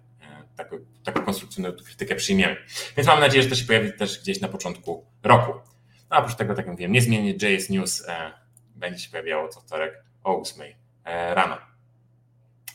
taką, 0.56 0.76
taką 1.04 1.24
konstruktywną 1.24 1.72
krytykę 1.72 2.14
przyjmiemy. 2.14 2.56
Więc 2.96 3.06
mam 3.08 3.20
nadzieję, 3.20 3.42
że 3.42 3.48
to 3.48 3.54
się 3.54 3.66
pojawi 3.66 3.92
też 3.92 4.20
gdzieś 4.20 4.40
na 4.40 4.48
początku 4.48 5.04
roku. 5.22 5.52
No, 6.10 6.16
oprócz 6.16 6.36
tego, 6.36 6.54
tak 6.54 6.64
jak 6.64 6.72
mówiłem, 6.72 6.92
niezmiennie 6.92 7.30
JS 7.30 7.70
News 7.70 8.06
będzie 8.74 8.98
się 8.98 9.10
pojawiało 9.10 9.48
co 9.48 9.60
wtorek 9.60 10.04
o 10.24 10.40
8 10.40 10.62
e, 11.04 11.34
rano. 11.34 11.58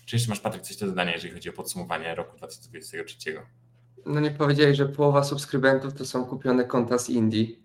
Czy 0.06 0.16
jeszcze 0.16 0.30
masz, 0.30 0.40
Patryk, 0.40 0.64
coś 0.64 0.78
do 0.78 0.86
dodania, 0.88 1.14
jeżeli 1.14 1.34
chodzi 1.34 1.50
o 1.50 1.54
podsumowanie 1.54 2.16
roku 2.16 2.38
2023? 2.38 3.42
No 4.06 4.20
nie 4.20 4.32
powiedziałeś, 4.32 4.78
że 4.78 4.86
połowa 4.86 5.24
subskrybentów 5.24 5.94
to 5.94 6.06
są 6.06 6.26
kupione 6.26 6.66
konta 6.66 6.98
z 6.98 7.10
Indii, 7.10 7.60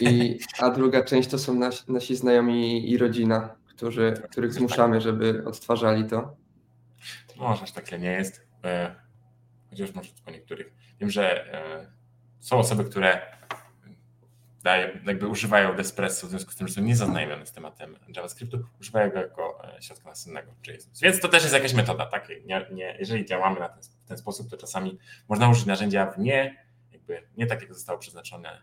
i, 0.00 0.38
a 0.58 0.70
druga 0.70 1.04
część 1.04 1.28
to 1.28 1.38
są 1.38 1.54
nasi, 1.54 1.92
nasi 1.92 2.16
znajomi 2.16 2.90
i 2.90 2.98
rodzina, 2.98 3.56
którzy, 3.66 4.14
których 4.30 4.52
zmuszamy, 4.52 5.00
żeby 5.00 5.42
odtwarzali 5.46 6.04
to. 6.04 6.36
Może 7.36 7.62
aż 7.62 7.72
tak 7.72 8.00
nie 8.00 8.12
jest. 8.12 8.46
E, 8.64 8.94
chociaż 9.70 9.94
może 9.94 10.10
po 10.24 10.30
niektórych. 10.30 10.72
Wiem, 11.00 11.10
że 11.10 11.44
są 12.40 12.56
osoby, 12.58 12.84
które 12.84 13.35
daje, 14.66 15.00
jakby 15.06 15.28
używają 15.28 15.76
Despresso 15.76 16.26
w 16.26 16.30
związku 16.30 16.50
z 16.52 16.56
tym, 16.56 16.68
że 16.68 16.74
są 16.74 16.82
niezaznajomione 16.82 17.46
z 17.46 17.52
tematem 17.52 17.96
JavaScriptu, 18.16 18.64
używają 18.80 19.10
go 19.10 19.18
jako 19.18 19.62
środka 19.80 20.08
nasennego 20.08 20.52
JSON. 20.66 20.92
Więc 21.02 21.20
to 21.20 21.28
też 21.28 21.42
jest 21.42 21.54
jakaś 21.54 21.74
metoda, 21.74 22.06
tak? 22.06 22.28
Nie, 22.44 22.66
nie, 22.72 22.96
jeżeli 22.98 23.24
działamy 23.24 23.60
na 23.60 23.68
ten, 23.68 23.82
w 23.82 24.08
ten 24.08 24.18
sposób, 24.18 24.50
to 24.50 24.56
czasami 24.56 24.98
można 25.28 25.48
użyć 25.48 25.66
narzędzia 25.66 26.06
w 26.06 26.18
nie, 26.18 26.64
jakby 26.92 27.22
nie 27.36 27.46
tak, 27.46 27.60
jak 27.60 27.74
zostało 27.74 27.98
przeznaczone 27.98 28.62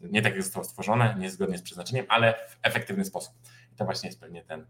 nie 0.00 0.22
tak 0.22 0.32
jak 0.32 0.42
zostało 0.42 0.64
stworzone, 0.64 1.14
niezgodnie 1.18 1.58
z 1.58 1.62
przeznaczeniem, 1.62 2.06
ale 2.08 2.34
w 2.34 2.58
efektywny 2.62 3.04
sposób. 3.04 3.34
I 3.72 3.76
to 3.76 3.84
właśnie 3.84 4.08
jest 4.08 4.20
pewnie 4.20 4.44
ten, 4.44 4.66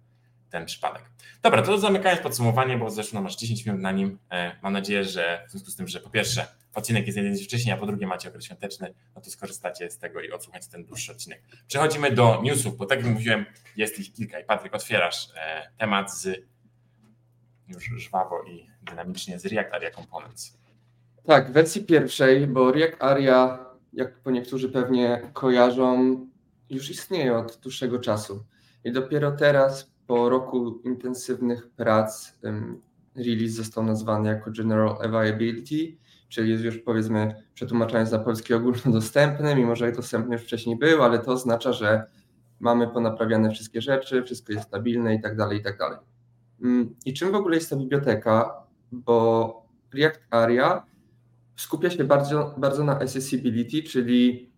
ten 0.57 0.67
przypadek. 0.67 1.03
Dobra, 1.43 1.63
to 1.63 1.79
zamykając 1.79 2.23
podsumowanie, 2.23 2.79
bo 2.79 2.89
nam 3.13 3.27
aż 3.27 3.37
10 3.37 3.67
minut 3.67 3.81
na 3.81 3.93
nim. 3.93 4.19
E, 4.31 4.57
mam 4.63 4.73
nadzieję, 4.73 5.05
że 5.05 5.45
w 5.49 5.51
związku 5.51 5.71
z 5.71 5.77
tym, 5.77 5.89
że 5.89 6.01
po 6.01 6.11
pierwsze 6.11 6.47
odcinek 6.75 7.07
jest 7.07 7.17
jeden 7.17 7.37
dzień 7.37 7.45
wcześniej, 7.45 7.75
a 7.75 7.79
po 7.79 7.87
drugie 7.87 8.07
macie 8.07 8.29
okres 8.29 8.45
świąteczny, 8.45 8.95
no 9.15 9.21
to 9.21 9.31
skorzystacie 9.31 9.91
z 9.91 9.99
tego 9.99 10.21
i 10.21 10.33
odsłuchacie 10.33 10.69
ten 10.71 10.85
dłuższy 10.85 11.13
odcinek. 11.13 11.43
Przechodzimy 11.67 12.11
do 12.11 12.41
newsów, 12.43 12.77
bo 12.77 12.87
tak 12.87 12.99
jak 12.99 13.09
mówiłem, 13.09 13.47
jest 13.77 13.99
ich 13.99 14.13
kilka. 14.13 14.41
I 14.41 14.45
Patryk, 14.45 14.75
otwierasz 14.75 15.29
e, 15.37 15.71
temat 15.79 16.15
z 16.15 16.45
już 17.69 17.85
żwawo 17.85 18.43
i 18.43 18.67
dynamicznie 18.83 19.39
z 19.39 19.47
React 19.47 19.75
Aria 19.75 19.91
Components. 19.91 20.59
Tak, 21.27 21.51
w 21.51 21.53
wersji 21.53 21.85
pierwszej, 21.85 22.47
bo 22.47 22.73
React 22.73 23.03
Aria 23.03 23.67
jak 23.93 24.21
po 24.21 24.31
niektórzy 24.31 24.69
pewnie 24.69 25.31
kojarzą, 25.33 26.21
już 26.71 26.91
istnieje 26.91 27.37
od 27.37 27.59
dłuższego 27.63 27.99
czasu. 27.99 28.45
I 28.85 28.93
dopiero 28.93 29.33
teraz, 29.33 29.96
po 30.07 30.29
roku 30.29 30.81
intensywnych 30.85 31.71
prac, 31.71 32.33
release 33.17 33.53
został 33.53 33.85
nazwany 33.85 34.29
jako 34.29 34.51
General 34.51 34.97
Availability, 35.05 35.97
czyli 36.29 36.51
jest 36.51 36.65
już 36.65 36.79
powiedzmy, 36.79 37.35
przetłumaczając 37.55 38.11
na 38.13 38.19
polski 38.19 38.55
ogólnodostępny, 38.55 39.57
mimo 39.57 39.77
że 39.77 39.93
dostępny 39.93 40.35
już 40.35 40.43
wcześniej 40.43 40.79
był, 40.79 41.03
ale 41.03 41.19
to 41.19 41.33
oznacza, 41.33 41.73
że 41.73 42.05
mamy 42.61 42.89
ponaprawiane 42.89 43.51
wszystkie 43.51 43.83
rzeczy, 43.83 44.23
wszystko 44.23 44.53
jest 44.53 44.67
stabilne 44.67 45.15
i 45.15 45.21
tak 45.21 45.37
dalej, 45.37 45.59
i 45.59 45.63
tak 45.63 45.79
dalej. 45.79 45.99
Mm, 46.63 46.95
I 47.05 47.15
czym 47.15 47.33
w 47.33 47.35
ogóle 47.35 47.57
jest 47.57 47.71
ta 47.71 47.77
biblioteka? 47.77 48.63
Bo 48.93 49.67
React 49.95 50.21
Aria 50.31 50.85
skupia 51.57 51.91
się 51.91 52.05
bardzo, 52.05 52.55
bardzo 52.59 52.85
na 52.85 52.99
accessibility, 52.99 53.83
czyli 53.83 54.51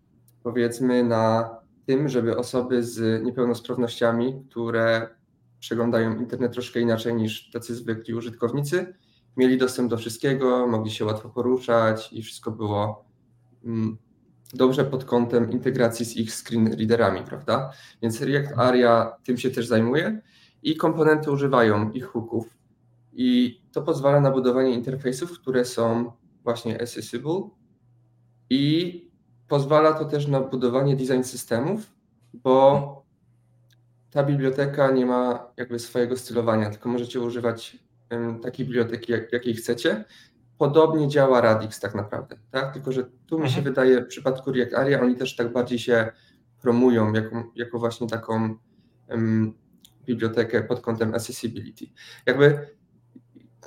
powiedzmy 0.43 1.03
na 1.03 1.49
tym, 1.85 2.09
żeby 2.09 2.37
osoby 2.37 2.83
z 2.83 3.23
niepełnosprawnościami, 3.23 4.45
które 4.49 5.09
przeglądają 5.59 6.19
internet 6.19 6.53
troszkę 6.53 6.79
inaczej 6.79 7.13
niż 7.13 7.51
tacy 7.51 7.75
zwykli 7.75 8.13
użytkownicy, 8.13 8.93
mieli 9.37 9.57
dostęp 9.57 9.89
do 9.89 9.97
wszystkiego, 9.97 10.67
mogli 10.67 10.91
się 10.91 11.05
łatwo 11.05 11.29
poruszać 11.29 12.13
i 12.13 12.23
wszystko 12.23 12.51
było 12.51 13.05
mm, 13.65 13.97
dobrze 14.53 14.85
pod 14.85 15.05
kątem 15.05 15.51
integracji 15.51 16.05
z 16.05 16.17
ich 16.17 16.31
screen 16.33 16.73
readerami, 16.73 17.21
prawda? 17.23 17.71
Więc 18.01 18.21
React 18.21 18.53
Aria 18.57 19.15
tym 19.23 19.37
się 19.37 19.49
też 19.49 19.67
zajmuje 19.67 20.21
i 20.63 20.75
komponenty 20.75 21.31
używają 21.31 21.91
ich 21.91 22.05
hooków 22.05 22.57
i 23.13 23.61
to 23.71 23.81
pozwala 23.81 24.21
na 24.21 24.31
budowanie 24.31 24.73
interfejsów, 24.73 25.39
które 25.39 25.65
są 25.65 26.11
właśnie 26.43 26.81
accessible 26.81 27.49
i 28.49 29.11
pozwala 29.47 29.93
to 29.93 30.05
też 30.05 30.27
na 30.27 30.41
budowanie 30.41 30.95
design 30.95 31.23
systemów, 31.23 31.93
bo 32.33 33.05
ta 34.11 34.23
biblioteka 34.23 34.91
nie 34.91 35.05
ma 35.05 35.51
jakby 35.57 35.79
swojego 35.79 36.17
stylowania, 36.17 36.69
tylko 36.69 36.89
możecie 36.89 37.19
używać 37.19 37.77
takiej 38.41 38.65
biblioteki, 38.65 39.11
jak, 39.11 39.33
jakiej 39.33 39.53
chcecie. 39.53 40.05
Podobnie 40.57 41.07
działa 41.07 41.41
Radix 41.41 41.79
tak 41.79 41.95
naprawdę, 41.95 42.37
tak? 42.51 42.73
Tylko, 42.73 42.91
że 42.91 43.03
tu 43.27 43.39
mi 43.39 43.49
się 43.49 43.57
mhm. 43.57 43.63
wydaje 43.63 44.01
w 44.01 44.07
przypadku 44.07 44.51
React 44.51 44.73
Aria 44.73 45.01
oni 45.01 45.15
też 45.15 45.35
tak 45.35 45.53
bardziej 45.53 45.79
się 45.79 46.11
promują 46.61 47.13
jako, 47.13 47.51
jako 47.55 47.79
właśnie 47.79 48.07
taką 48.07 48.55
um, 49.09 49.53
bibliotekę 50.05 50.63
pod 50.63 50.81
kątem 50.81 51.13
accessibility. 51.13 51.85
Jakby 52.25 52.69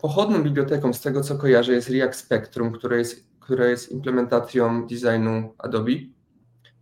Pochodną 0.02 0.42
biblioteką 0.42 0.92
z 0.92 1.00
tego, 1.00 1.20
co 1.20 1.38
kojarzę, 1.38 1.72
jest 1.72 1.90
React 1.90 2.18
Spectrum, 2.18 2.72
które 2.72 2.98
jest, 2.98 3.28
które 3.40 3.70
jest 3.70 3.92
implementacją 3.92 4.86
designu 4.86 5.54
Adobe, 5.58 5.92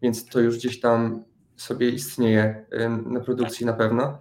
więc 0.03 0.27
to 0.27 0.41
już 0.41 0.57
gdzieś 0.57 0.81
tam 0.81 1.25
sobie 1.61 1.91
istnieje 1.91 2.67
na 3.07 3.21
produkcji 3.21 3.67
na 3.67 3.73
pewno. 3.73 4.19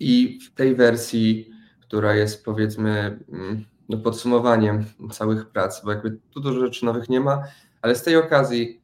I 0.00 0.38
w 0.46 0.54
tej 0.54 0.74
wersji, 0.74 1.50
która 1.80 2.14
jest 2.14 2.44
powiedzmy 2.44 3.20
mm, 3.32 3.64
no, 3.88 3.98
podsumowaniem 3.98 4.84
całych 5.12 5.46
prac, 5.50 5.84
bo 5.84 5.90
jakby 5.90 6.18
tu 6.30 6.40
dużo 6.40 6.60
rzeczy 6.60 6.84
nowych 6.84 7.08
nie 7.08 7.20
ma, 7.20 7.42
ale 7.82 7.94
z 7.94 8.02
tej 8.02 8.16
okazji 8.16 8.82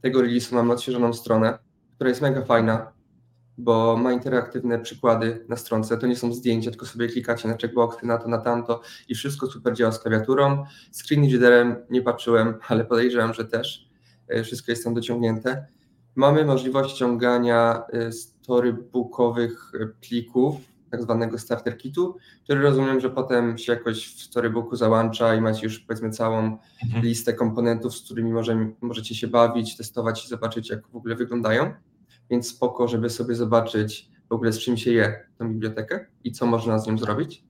tego 0.00 0.20
release'u 0.20 0.54
mamy 0.54 0.72
odświeżoną 0.72 1.12
stronę, 1.12 1.58
która 1.94 2.10
jest 2.10 2.22
mega 2.22 2.42
fajna, 2.42 2.92
bo 3.58 3.96
ma 3.96 4.12
interaktywne 4.12 4.78
przykłady 4.78 5.44
na 5.48 5.56
stronce. 5.56 5.98
To 5.98 6.06
nie 6.06 6.16
są 6.16 6.32
zdjęcia, 6.32 6.70
tylko 6.70 6.86
sobie 6.86 7.08
klikacie 7.08 7.48
na 7.48 7.56
checkboxy, 7.56 8.06
na 8.06 8.18
to, 8.18 8.28
na 8.28 8.38
tamto 8.38 8.80
i 9.08 9.14
wszystko 9.14 9.46
super 9.46 9.74
działa 9.74 9.92
z 9.92 9.98
klawiaturą. 9.98 10.64
Screen 10.92 11.30
readerem 11.30 11.76
nie 11.90 12.02
patrzyłem, 12.02 12.54
ale 12.68 12.84
podejrzewam, 12.84 13.34
że 13.34 13.44
też. 13.44 13.83
E, 14.28 14.42
wszystko 14.42 14.72
jest 14.72 14.84
tam 14.84 14.94
dociągnięte. 14.94 15.66
Mamy 16.14 16.44
możliwość 16.44 16.94
ściągania 16.94 17.82
e, 17.92 18.12
storybookowych 18.12 19.72
e, 19.80 19.86
plików, 19.86 20.56
tak 20.90 21.02
zwanego 21.02 21.38
starter 21.38 21.76
kitu, 21.76 22.16
który 22.44 22.60
rozumiem, 22.60 23.00
że 23.00 23.10
potem 23.10 23.58
się 23.58 23.72
jakoś 23.72 24.16
w 24.16 24.22
storybooku 24.22 24.76
załącza 24.76 25.34
i 25.34 25.40
macie 25.40 25.64
już 25.64 25.78
powiedzmy 25.78 26.10
całą 26.10 26.58
mhm. 26.84 27.04
listę 27.04 27.32
komponentów, 27.32 27.96
z 27.96 28.04
którymi 28.04 28.32
może, 28.32 28.72
możecie 28.80 29.14
się 29.14 29.26
bawić, 29.26 29.76
testować 29.76 30.24
i 30.24 30.28
zobaczyć, 30.28 30.70
jak 30.70 30.88
w 30.88 30.96
ogóle 30.96 31.14
wyglądają 31.14 31.74
więc 32.30 32.48
spoko, 32.48 32.88
żeby 32.88 33.10
sobie 33.10 33.34
zobaczyć 33.34 34.10
w 34.28 34.32
ogóle 34.32 34.52
z 34.52 34.58
czym 34.58 34.76
się 34.76 34.92
je 34.92 35.26
tę 35.38 35.48
bibliotekę 35.48 36.06
i 36.24 36.32
co 36.32 36.46
można 36.46 36.78
z 36.78 36.86
nią 36.86 36.98
zrobić. 36.98 37.44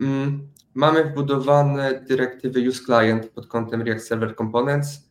Mm, 0.00 0.48
mamy 0.74 1.04
wbudowane 1.04 2.04
dyrektywy 2.08 2.68
Use 2.68 2.84
Client 2.84 3.26
pod 3.26 3.46
kątem 3.46 3.82
React 3.82 4.06
Server 4.06 4.36
Components, 4.36 5.09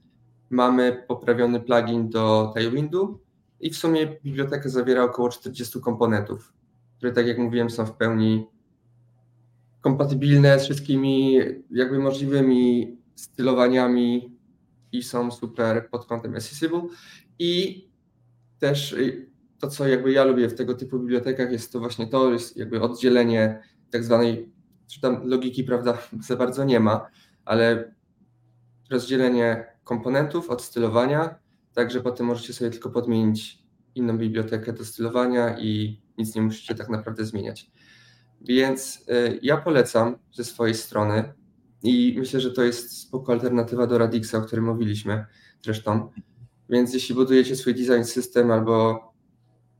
mamy 0.49 1.03
poprawiony 1.07 1.59
plugin 1.59 2.09
do 2.09 2.51
Tailwindu 2.55 3.19
i 3.59 3.69
w 3.69 3.77
sumie 3.77 4.07
biblioteka 4.23 4.69
zawiera 4.69 5.03
około 5.03 5.29
40 5.29 5.81
komponentów, 5.81 6.53
które 6.97 7.11
tak 7.11 7.27
jak 7.27 7.37
mówiłem 7.37 7.69
są 7.69 7.85
w 7.85 7.91
pełni 7.91 8.47
kompatybilne 9.81 10.59
z 10.59 10.63
wszystkimi 10.63 11.37
jakby 11.71 11.99
możliwymi 11.99 12.97
stylowaniami 13.15 14.37
i 14.91 15.03
są 15.03 15.31
super 15.31 15.89
pod 15.89 16.05
kątem 16.05 16.35
accessible. 16.35 16.81
I 17.39 17.83
też 18.59 18.93
y, 18.93 19.29
to, 19.59 19.67
co 19.67 19.87
jakby 19.87 20.11
ja 20.11 20.23
lubię 20.23 20.49
w 20.49 20.55
tego 20.55 20.73
typu 20.73 20.99
bibliotekach, 20.99 21.51
jest 21.51 21.73
to 21.73 21.79
właśnie 21.79 22.07
to, 22.07 22.31
jest 22.31 22.57
jakby 22.57 22.81
oddzielenie 22.81 23.63
tak 23.91 24.03
zwanej, 24.03 24.51
czy 24.87 25.01
tam 25.01 25.27
logiki, 25.27 25.63
prawda, 25.63 25.97
za 26.27 26.35
bardzo 26.35 26.63
nie 26.63 26.79
ma, 26.79 27.07
ale 27.45 27.95
rozdzielenie 28.89 29.65
komponentów 29.89 30.49
od 30.49 30.61
stylowania, 30.61 31.35
tak 31.73 31.91
że 31.91 32.01
potem 32.01 32.25
możecie 32.25 32.53
sobie 32.53 32.71
tylko 32.71 32.89
podmienić 32.89 33.63
inną 33.95 34.17
bibliotekę 34.17 34.73
do 34.73 34.85
stylowania 34.85 35.59
i 35.59 36.01
nic 36.17 36.35
nie 36.35 36.41
musicie 36.41 36.75
tak 36.75 36.89
naprawdę 36.89 37.25
zmieniać. 37.25 37.71
Więc 38.41 39.03
y, 39.09 39.39
ja 39.41 39.57
polecam 39.57 40.15
ze 40.31 40.43
swojej 40.43 40.75
strony 40.75 41.33
i 41.83 42.15
myślę, 42.19 42.39
że 42.39 42.51
to 42.51 42.63
jest 42.63 43.01
spoko 43.01 43.31
alternatywa 43.31 43.87
do 43.87 43.97
Radixa, 43.97 44.35
o 44.35 44.41
którym 44.41 44.65
mówiliśmy 44.65 45.25
zresztą. 45.61 46.11
Więc 46.69 46.93
jeśli 46.93 47.15
budujecie 47.15 47.55
swój 47.55 47.75
design 47.75 48.03
system 48.03 48.51
albo 48.51 48.99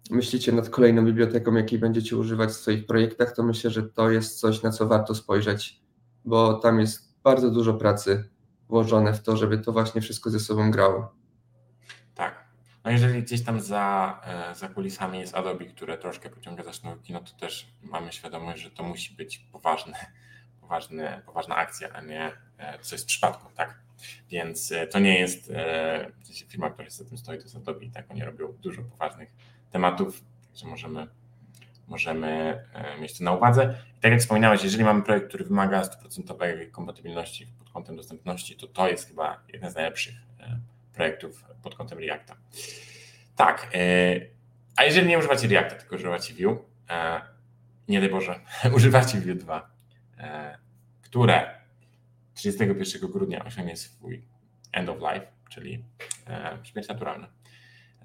myślicie 0.10 0.51
nad 0.51 0.70
kolejną 0.70 1.06
biblioteką, 1.06 1.56
jakiej 1.56 1.80
będziecie 1.80 2.18
używać 2.18 2.50
w 2.50 2.54
swoich 2.54 2.86
projektach, 2.86 3.36
to 3.36 3.44
myślę, 3.44 3.70
że 3.70 3.84
to 3.84 4.12
jest 4.12 4.39
coś, 4.39 4.63
na 4.63 4.72
co 4.72 4.88
warto 4.88 5.16
spojrzeć, 5.16 5.82
bo 6.25 6.54
tam 6.54 6.80
jest 6.80 7.13
bardzo 7.24 7.51
dużo 7.51 7.74
pracy 7.74 8.30
włożone 8.70 9.14
w 9.14 9.24
to, 9.24 9.38
żeby 9.38 9.58
to 9.58 9.72
właśnie 9.72 10.02
wszystko 10.02 10.30
ze 10.30 10.40
sobą 10.40 10.72
grało. 10.72 11.14
Tak. 12.16 12.50
No 12.84 12.92
jeżeli 12.92 13.24
gdzieś 13.24 13.44
tam 13.44 13.62
za, 13.62 14.20
e, 14.52 14.56
za 14.56 14.70
kulisami 14.70 15.20
jest 15.20 15.36
Adobe, 15.36 15.66
które 15.66 15.98
troszkę 15.98 16.30
pociąga 16.30 16.64
za 16.64 16.74
sznurki, 16.74 17.14
no 17.14 17.20
to 17.20 17.32
też 17.32 17.68
mamy 17.82 18.12
świadomość, 18.12 18.62
że 18.64 18.72
to 18.72 18.84
musi 18.84 19.16
być 19.16 19.38
poważny, 19.38 19.94
poważny, 20.62 21.22
poważna 21.26 21.56
akcja, 21.56 21.90
a 21.94 22.02
nie 22.02 22.32
e, 22.58 22.80
coś 22.80 23.00
z 23.00 23.06
przypadku, 23.06 23.52
tak? 23.56 23.80
Więc 24.30 24.72
e, 24.72 24.88
to 24.88 25.00
nie 25.00 25.20
jest 25.20 25.52
e, 25.52 26.12
firma, 26.48 26.70
która 26.70 26.90
za 26.90 27.06
tym 27.06 27.18
stoi, 27.18 27.38
to 27.38 27.44
jest 27.44 27.56
Adobe 27.56 27.86
tak 27.94 28.12
oni 28.12 28.24
robią 28.24 28.54
dużo 28.62 28.82
poważnych 28.84 29.30
tematów, 29.72 30.24
także 30.48 30.68
możemy, 30.68 31.08
możemy 31.89 32.27
e, 32.74 33.01
mieć 33.01 33.17
to 33.17 33.24
na 33.24 33.34
uwadze. 33.34 33.75
I 33.98 34.01
tak 34.01 34.12
jak 34.12 34.22
wspominałeś, 34.22 34.63
jeżeli 34.63 34.84
mamy 34.84 35.01
projekt, 35.01 35.27
który 35.27 35.46
wymaga 35.46 35.81
100% 35.81 36.72
kompatybilności 36.72 37.48
pod 37.60 37.69
kątem 37.69 37.96
dostępności, 37.96 38.55
to 38.55 38.67
to 38.67 38.89
jest 38.89 39.08
chyba 39.08 39.43
jeden 39.53 39.72
z 39.72 39.75
najlepszych 39.75 40.15
projektów 40.93 41.43
pod 41.63 41.75
kątem 41.75 42.00
Reacta. 42.00 42.36
Tak, 43.36 43.72
a 44.75 44.84
jeżeli 44.84 45.08
nie 45.08 45.19
używacie 45.19 45.48
Reacta, 45.48 45.75
tylko 45.75 45.96
używacie 45.96 46.34
Vue, 46.34 46.65
nie 47.88 48.00
daj 48.00 48.10
Boże, 48.10 48.39
używacie 48.75 49.22
Vue 49.22 49.36
2, 49.36 49.72
które 51.01 51.60
31 52.34 53.12
grudnia 53.12 53.46
osiągnie 53.46 53.77
swój 53.77 54.25
end 54.72 54.89
of 54.89 54.98
life, 54.98 55.27
czyli 55.50 55.84
e, 56.27 56.58
śmierć 56.63 56.89
naturalna, 56.89 57.27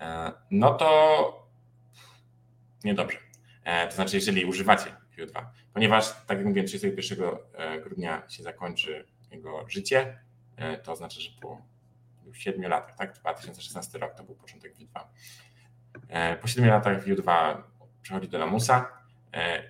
e, 0.01 0.33
no 0.51 0.75
to 0.75 1.49
niedobrze. 2.85 3.19
E, 3.65 3.89
to 3.89 3.95
znaczy, 3.95 4.17
jeżeli 4.17 4.45
używacie 4.45 4.97
Vue 5.19 5.27
2, 5.27 5.53
ponieważ, 5.73 6.13
tak 6.27 6.39
jak 6.39 6.47
mówiłem, 6.47 6.67
31 6.67 7.19
e, 7.55 7.81
grudnia 7.81 8.23
się 8.29 8.43
zakończy 8.43 9.05
jego 9.31 9.69
życie, 9.69 10.19
e, 10.57 10.79
to 10.79 10.93
oznacza, 10.93 11.21
że 11.21 11.31
po 11.41 11.63
7 12.33 12.63
latach, 12.63 12.97
tak? 12.97 13.13
2016 13.13 13.99
rok 13.99 14.15
to 14.15 14.25
był 14.25 14.35
początek 14.35 14.75
Vue 14.77 14.87
2. 14.87 15.11
E, 16.09 16.37
po 16.37 16.47
7 16.49 16.71
latach 16.71 17.05
Vue 17.05 17.17
2 17.17 17.71
przechodzi 18.03 18.29
do 18.29 18.39
Lamusa 18.39 19.05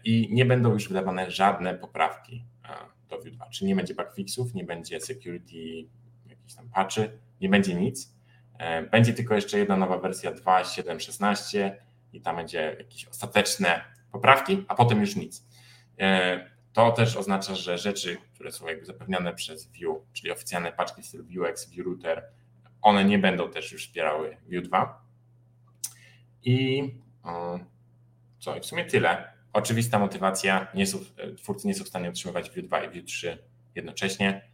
i 0.05 0.29
nie 0.33 0.45
będą 0.45 0.73
już 0.73 0.89
wydawane 0.89 1.31
żadne 1.31 1.75
poprawki 1.75 2.45
do 3.09 3.19
Vue 3.19 3.31
2, 3.31 3.49
czyli 3.49 3.69
nie 3.69 3.77
będzie 3.77 3.95
bugfixów, 3.95 4.55
nie 4.55 4.65
będzie 4.65 5.01
security, 5.01 5.89
jakichś 6.27 6.55
tam 6.55 6.69
patchy, 6.69 7.19
nie 7.41 7.49
będzie 7.49 7.75
nic. 7.75 8.15
Będzie 8.91 9.15
tylko 9.15 9.35
jeszcze 9.35 9.59
jedna 9.59 9.77
nowa 9.77 9.99
wersja 9.99 10.33
2.7.16 10.33 11.71
i 12.15 12.21
tam 12.21 12.37
będzie 12.37 12.77
jakieś 12.79 13.05
ostateczne 13.05 13.85
poprawki, 14.13 14.65
a 14.69 14.75
potem 14.75 15.01
już 15.01 15.17
nic. 15.17 15.47
To 16.73 16.93
też 16.93 17.17
oznacza, 17.17 17.55
że 17.55 17.79
rzeczy, 17.79 18.17
które 18.35 18.53
są 18.53 18.67
jakby 18.67 18.87
zapewniane 18.87 19.35
przez 19.35 19.67
Vue, 19.67 20.05
czyli 20.13 20.33
oficjalne 20.33 20.73
paczki 20.73 21.03
stylu 21.03 21.25
Vuex, 21.25 21.75
Vue 21.75 21.83
Router, 21.83 22.29
one 22.83 23.05
nie 23.05 23.19
będą 23.19 23.51
też 23.51 23.73
już 23.73 23.87
wspierały 23.87 24.37
Vue 24.53 24.63
2. 24.63 25.05
I 26.43 26.83
co, 28.39 28.57
i 28.57 28.61
w 28.61 28.67
sumie 28.67 28.85
tyle. 28.85 29.33
Oczywista 29.53 29.99
motywacja, 29.99 30.67
nie 30.75 30.87
są, 30.87 30.99
twórcy 31.37 31.67
nie 31.67 31.75
są 31.75 31.85
w 31.85 31.89
stanie 31.89 32.11
utrzymywać 32.11 32.51
Vue 32.51 32.63
2 32.63 32.85
i 32.85 32.91
Vue 32.91 33.03
3 33.03 33.39
jednocześnie, 33.75 34.51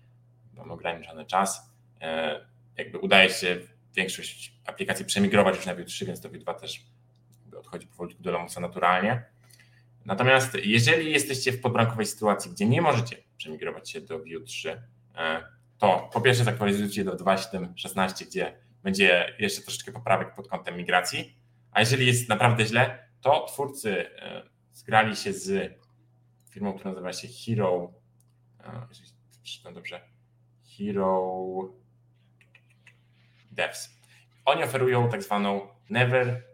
mam 0.53 0.71
ograniczony 0.71 1.27
czas. 1.27 1.71
E, 2.01 2.41
jakby 2.77 2.99
udaje 2.99 3.31
się 3.31 3.59
większość 3.95 4.61
aplikacji 4.67 5.05
przemigrować 5.05 5.57
już 5.57 5.67
na 5.67 5.75
Vue 5.75 5.85
3, 5.85 6.07
więc 6.07 6.21
to 6.21 6.29
Vue 6.29 6.39
2 6.39 6.55
też 6.55 6.81
odchodzi 7.71 7.87
powoli 7.87 8.17
do 8.21 8.33
lamusa 8.33 8.61
naturalnie. 8.61 9.25
Natomiast 10.05 10.55
jeżeli 10.65 11.13
jesteście 11.13 11.53
w 11.53 11.61
podbrankowej 11.61 12.07
sytuacji, 12.07 12.51
gdzie 12.51 12.67
nie 12.67 12.83
możecie 12.83 13.17
przemigrować 13.37 13.91
się 13.91 14.01
do 14.01 14.19
Vue 14.19 14.45
3, 14.47 14.83
e, 15.17 15.45
to 15.79 16.11
po 16.13 16.21
pierwsze 16.21 16.45
zaktualizujcie 16.45 17.05
do 17.05 17.17
2.7.16, 17.17 18.27
gdzie 18.27 18.57
będzie 18.83 19.35
jeszcze 19.39 19.63
troszeczkę 19.63 19.93
poprawek 19.93 20.35
pod 20.35 20.49
kątem 20.49 20.77
migracji, 20.77 21.37
a 21.73 21.81
jeżeli 21.81 22.07
jest 22.07 22.29
naprawdę 22.29 22.67
źle, 22.67 23.09
to 23.21 23.47
twórcy 23.47 24.17
e, 24.19 24.43
zgrali 24.73 25.17
się 25.17 25.33
z 25.33 25.73
firmą, 26.51 26.73
która 26.73 26.91
nazywa 26.91 27.13
się 27.13 27.29
Hero, 27.29 27.93
e, 28.61 28.87
jeżeli 28.89 29.11
przeczytam 29.43 29.75
dobrze, 29.75 30.01
Hero 30.79 31.45
Devs. 33.51 34.01
Oni 34.45 34.65
oferują 34.65 35.09
tak 35.09 35.23
zwaną 35.23 35.69
Never 35.91 36.50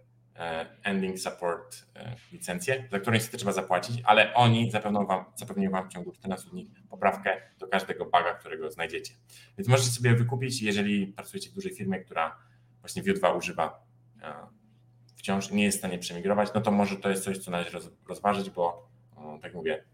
ending 0.82 1.18
support 1.18 1.86
e, 1.96 2.16
licencję, 2.32 2.88
za 2.90 3.00
którą 3.00 3.14
niestety 3.14 3.36
trzeba 3.36 3.52
zapłacić, 3.52 4.02
ale 4.04 4.34
oni 4.34 4.70
zapewnią 4.70 5.06
wam, 5.06 5.24
zapewnią 5.36 5.70
wam 5.70 5.90
w 5.90 5.92
ciągu 5.92 6.12
14 6.12 6.50
dni 6.50 6.70
poprawkę 6.90 7.40
do 7.58 7.66
każdego 7.66 8.04
buga, 8.04 8.34
którego 8.34 8.70
znajdziecie. 8.70 9.14
Więc 9.58 9.68
możecie 9.68 9.90
sobie 9.90 10.14
wykupić, 10.14 10.62
jeżeli 10.62 11.06
pracujecie 11.06 11.50
w 11.50 11.52
dużej 11.52 11.74
firmie, 11.74 12.00
która 12.00 12.36
właśnie 12.80 13.02
Vue 13.02 13.14
2 13.14 13.32
używa 13.32 13.86
e, 14.22 14.32
wciąż 15.16 15.50
nie 15.50 15.64
jest 15.64 15.78
w 15.78 15.80
stanie 15.80 15.98
przemigrować, 15.98 16.48
no 16.54 16.60
to 16.60 16.70
może 16.70 16.96
to 16.96 17.10
jest 17.10 17.24
coś, 17.24 17.38
co 17.38 17.50
należy 17.50 17.78
rozważyć, 18.08 18.50
bo 18.50 18.88
tak 19.42 19.54
mówię, 19.54 19.84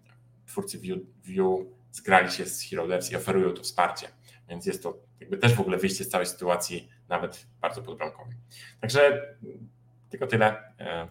twórcy 0.47 0.79
Vue, 0.79 1.67
zgrali 1.93 2.31
się 2.31 2.47
z 2.47 2.63
Hero 2.63 2.89
Devs 2.89 3.13
i 3.13 3.17
oferują 3.17 3.51
to 3.51 3.63
wsparcie, 3.63 4.09
więc 4.49 4.67
jest 4.67 4.83
to 4.83 4.99
jakby 5.21 5.39
też 5.39 5.55
w 5.55 5.61
ogóle 5.61 5.78
wyjście 5.78 6.05
z 6.05 6.09
całej 6.09 6.26
sytuacji, 6.26 6.89
nawet 7.09 7.47
bardzo 7.61 7.83
podbramkowej. 7.83 8.37
Także 8.81 9.23
tylko 10.13 10.27
tyle, 10.27 10.75
e, 10.81 11.09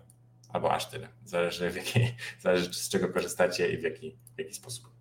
albo 0.49 0.73
aż 0.73 0.89
tyle. 0.89 1.07
Zależy, 1.25 1.69
w 1.69 1.75
jakiej, 1.75 2.15
zależy 2.43 2.73
z 2.73 2.89
czego 2.89 3.09
korzystacie 3.09 3.73
i 3.73 3.77
w 3.77 3.83
jaki, 3.83 4.17
w 4.35 4.39
jaki 4.39 4.53
sposób. 4.53 4.91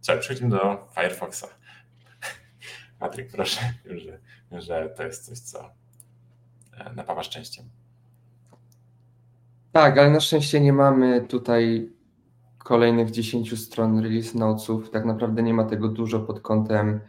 Co, 0.00 0.18
przechodzimy 0.18 0.50
do 0.50 0.88
Firefoxa. 0.94 1.44
Patryk, 2.98 3.30
proszę, 3.32 3.60
że, 3.84 4.20
że 4.60 4.88
to 4.96 5.02
jest 5.02 5.26
coś, 5.26 5.38
co 5.38 5.70
e, 6.72 6.92
napawa 6.92 7.22
szczęściem. 7.22 7.64
Tak, 9.72 9.98
ale 9.98 10.10
na 10.10 10.20
szczęście 10.20 10.60
nie 10.60 10.72
mamy 10.72 11.20
tutaj 11.20 11.92
kolejnych 12.58 13.10
10 13.10 13.64
stron 13.64 13.98
release 13.98 14.34
notesów. 14.34 14.90
Tak 14.90 15.04
naprawdę 15.04 15.42
nie 15.42 15.54
ma 15.54 15.64
tego 15.64 15.88
dużo 15.88 16.20
pod 16.20 16.40
kątem 16.40 17.00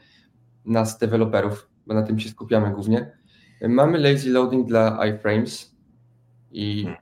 nas, 0.65 0.97
deweloperów, 0.97 1.69
bo 1.88 1.93
na 1.93 2.04
tym 2.04 2.19
się 2.19 2.30
skupiamy 2.30 2.71
głównie. 2.71 3.18
Mamy 3.67 3.97
lazy 3.99 4.31
loading 4.31 4.67
dla 4.67 5.07
iframes 5.07 5.75
i 6.51 6.83
hmm. 6.83 7.01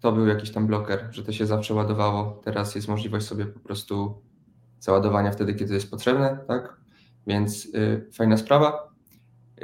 to 0.00 0.12
był 0.12 0.26
jakiś 0.26 0.50
tam 0.50 0.66
bloker, 0.66 1.08
że 1.10 1.22
to 1.22 1.32
się 1.32 1.46
zawsze 1.46 1.74
ładowało. 1.74 2.40
Teraz 2.44 2.74
jest 2.74 2.88
możliwość 2.88 3.26
sobie 3.26 3.46
po 3.46 3.60
prostu 3.60 4.22
załadowania 4.80 5.30
wtedy, 5.30 5.54
kiedy 5.54 5.74
jest 5.74 5.90
potrzebne, 5.90 6.38
tak? 6.48 6.76
Więc 7.26 7.64
y, 7.64 8.10
fajna 8.12 8.36
sprawa. 8.36 8.92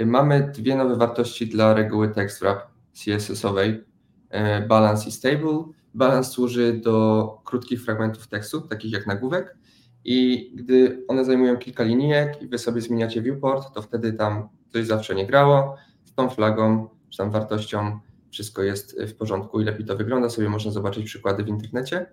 Y, 0.01 0.07
mamy 0.07 0.53
dwie 0.55 0.77
nowe 0.77 0.97
wartości 0.97 1.47
dla 1.47 1.75
reguły 1.75 2.09
TextWrap 2.09 2.59
CSS-owej, 2.93 3.71
y, 3.71 4.67
balance 4.67 5.09
i 5.09 5.13
stable. 5.13 5.65
Balance 5.95 6.31
służy 6.31 6.81
do 6.85 7.41
krótkich 7.45 7.85
fragmentów 7.85 8.29
tekstu, 8.29 8.61
takich 8.61 8.93
jak 8.93 9.07
nagłówek 9.07 9.57
i 10.05 10.51
gdy 10.55 11.05
one 11.09 11.25
zajmują 11.25 11.57
kilka 11.57 11.85
linijek 11.85 12.43
i 12.43 12.49
wy 12.49 12.59
sobie 12.59 12.81
zmieniacie 12.81 13.23
viewport, 13.23 13.75
to 13.75 13.83
wtedy 13.83 14.13
tam 14.13 14.49
coś 14.73 14.87
zawsze 14.87 15.15
nie 15.15 15.27
grało 15.27 15.77
tą 16.19 16.31
flagą, 16.31 16.89
czy 17.11 17.19
tam 17.19 17.31
wartością 17.31 17.99
wszystko 18.31 18.63
jest 18.63 19.03
w 19.03 19.15
porządku 19.15 19.61
i 19.61 19.65
lepiej 19.65 19.87
to 19.87 19.97
wygląda. 19.97 20.31
Sobie 20.31 20.49
można 20.49 20.71
zobaczyć 20.71 21.07
przykłady 21.07 21.45
w 21.45 21.49
internecie. 21.49 22.07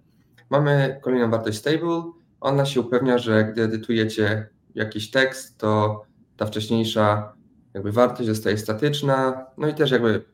Mamy 0.49 0.99
kolejną 1.03 1.31
wartość 1.31 1.57
stable. 1.57 2.11
Ona 2.41 2.65
się 2.65 2.81
upewnia, 2.81 3.17
że 3.17 3.43
gdy 3.43 3.63
edytujecie 3.63 4.49
jakiś 4.75 5.11
tekst, 5.11 5.57
to 5.57 6.01
ta 6.37 6.45
wcześniejsza 6.45 7.33
jakby 7.73 7.91
wartość 7.91 8.29
zostaje 8.29 8.57
statyczna, 8.57 9.45
no 9.57 9.67
i 9.67 9.73
też 9.73 9.91
jakby 9.91 10.25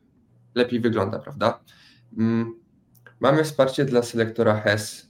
lepiej 0.54 0.80
wygląda, 0.80 1.18
prawda? 1.18 1.60
Mm, 2.18 2.54
mamy 3.20 3.44
wsparcie 3.44 3.84
dla 3.84 4.02
selektora 4.02 4.60
HES. 4.60 5.08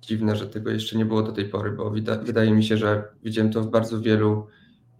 Dziwne, 0.00 0.36
że 0.36 0.46
tego 0.46 0.70
jeszcze 0.70 0.98
nie 0.98 1.04
było 1.04 1.22
do 1.22 1.32
tej 1.32 1.44
pory, 1.44 1.70
bo 1.70 1.90
wydaje 2.22 2.50
mi 2.50 2.64
się, 2.64 2.76
że 2.76 3.04
widziałem 3.22 3.52
to 3.52 3.62
w 3.62 3.70
bardzo 3.70 4.00
wielu 4.00 4.46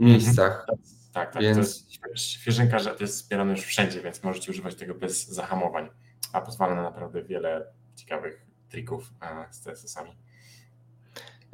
miejscach. 0.00 0.66
Tak, 1.14 1.32
tak. 1.32 1.42
Więc... 1.42 1.56
To 1.56 2.08
jest 2.10 2.30
świeżynka, 2.30 2.78
że 2.78 2.90
to 2.90 3.04
jest 3.04 3.14
wspierane 3.22 3.52
już 3.52 3.60
wszędzie, 3.60 4.00
więc 4.00 4.22
możecie 4.22 4.50
używać 4.50 4.74
tego 4.74 4.94
bez 4.94 5.28
zahamowań, 5.28 5.88
a 6.32 6.40
pozwala 6.40 6.74
na 6.74 6.82
naprawdę 6.82 7.22
wiele 7.22 7.66
ciekawych 7.96 8.46
trików 8.68 9.10
z 9.50 9.64
CSS-ami. 9.64 10.10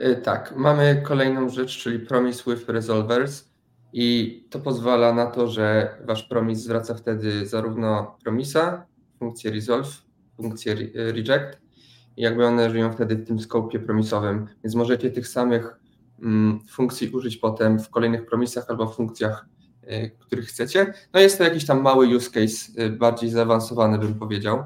Y, 0.01 0.17
tak, 0.17 0.57
mamy 0.57 1.03
kolejną 1.07 1.49
rzecz, 1.49 1.79
czyli 1.79 1.99
Promise 1.99 2.43
with 2.47 2.69
Resolvers 2.69 3.51
i 3.93 4.41
to 4.51 4.61
pozwala 4.61 5.13
na 5.13 5.27
to, 5.27 5.49
że 5.49 5.97
wasz 6.05 6.23
promise 6.23 6.61
zwraca 6.61 6.95
wtedy 6.95 7.47
zarówno 7.47 8.19
promisa, 8.25 8.87
funkcję 9.19 9.51
resolve, 9.51 10.03
funkcję 10.37 10.75
reject 10.95 11.61
i 12.17 12.23
jakby 12.23 12.47
one 12.47 12.71
żyją 12.71 12.93
wtedy 12.93 13.17
w 13.17 13.27
tym 13.27 13.41
skopie 13.41 13.81
promisowym, 13.81 14.47
więc 14.65 14.75
możecie 14.75 15.11
tych 15.11 15.29
samych 15.29 15.80
funkcji 16.71 17.09
użyć 17.09 17.37
potem 17.37 17.81
w 17.81 17.91
kolejnych 17.91 18.27
promisach 18.27 18.65
albo 18.69 18.87
funkcjach, 18.87 19.47
y, 19.85 20.11
których 20.19 20.47
chcecie. 20.47 20.95
No 21.15 21.21
jest 21.21 21.39
to 21.39 21.45
jakiś 21.45 21.67
tam 21.67 21.83
mały 21.83 22.17
use 22.17 22.31
case, 22.31 22.83
y, 22.83 22.91
bardziej 22.91 23.31
zaawansowany 23.31 23.99
bym 23.99 24.15
powiedział. 24.15 24.65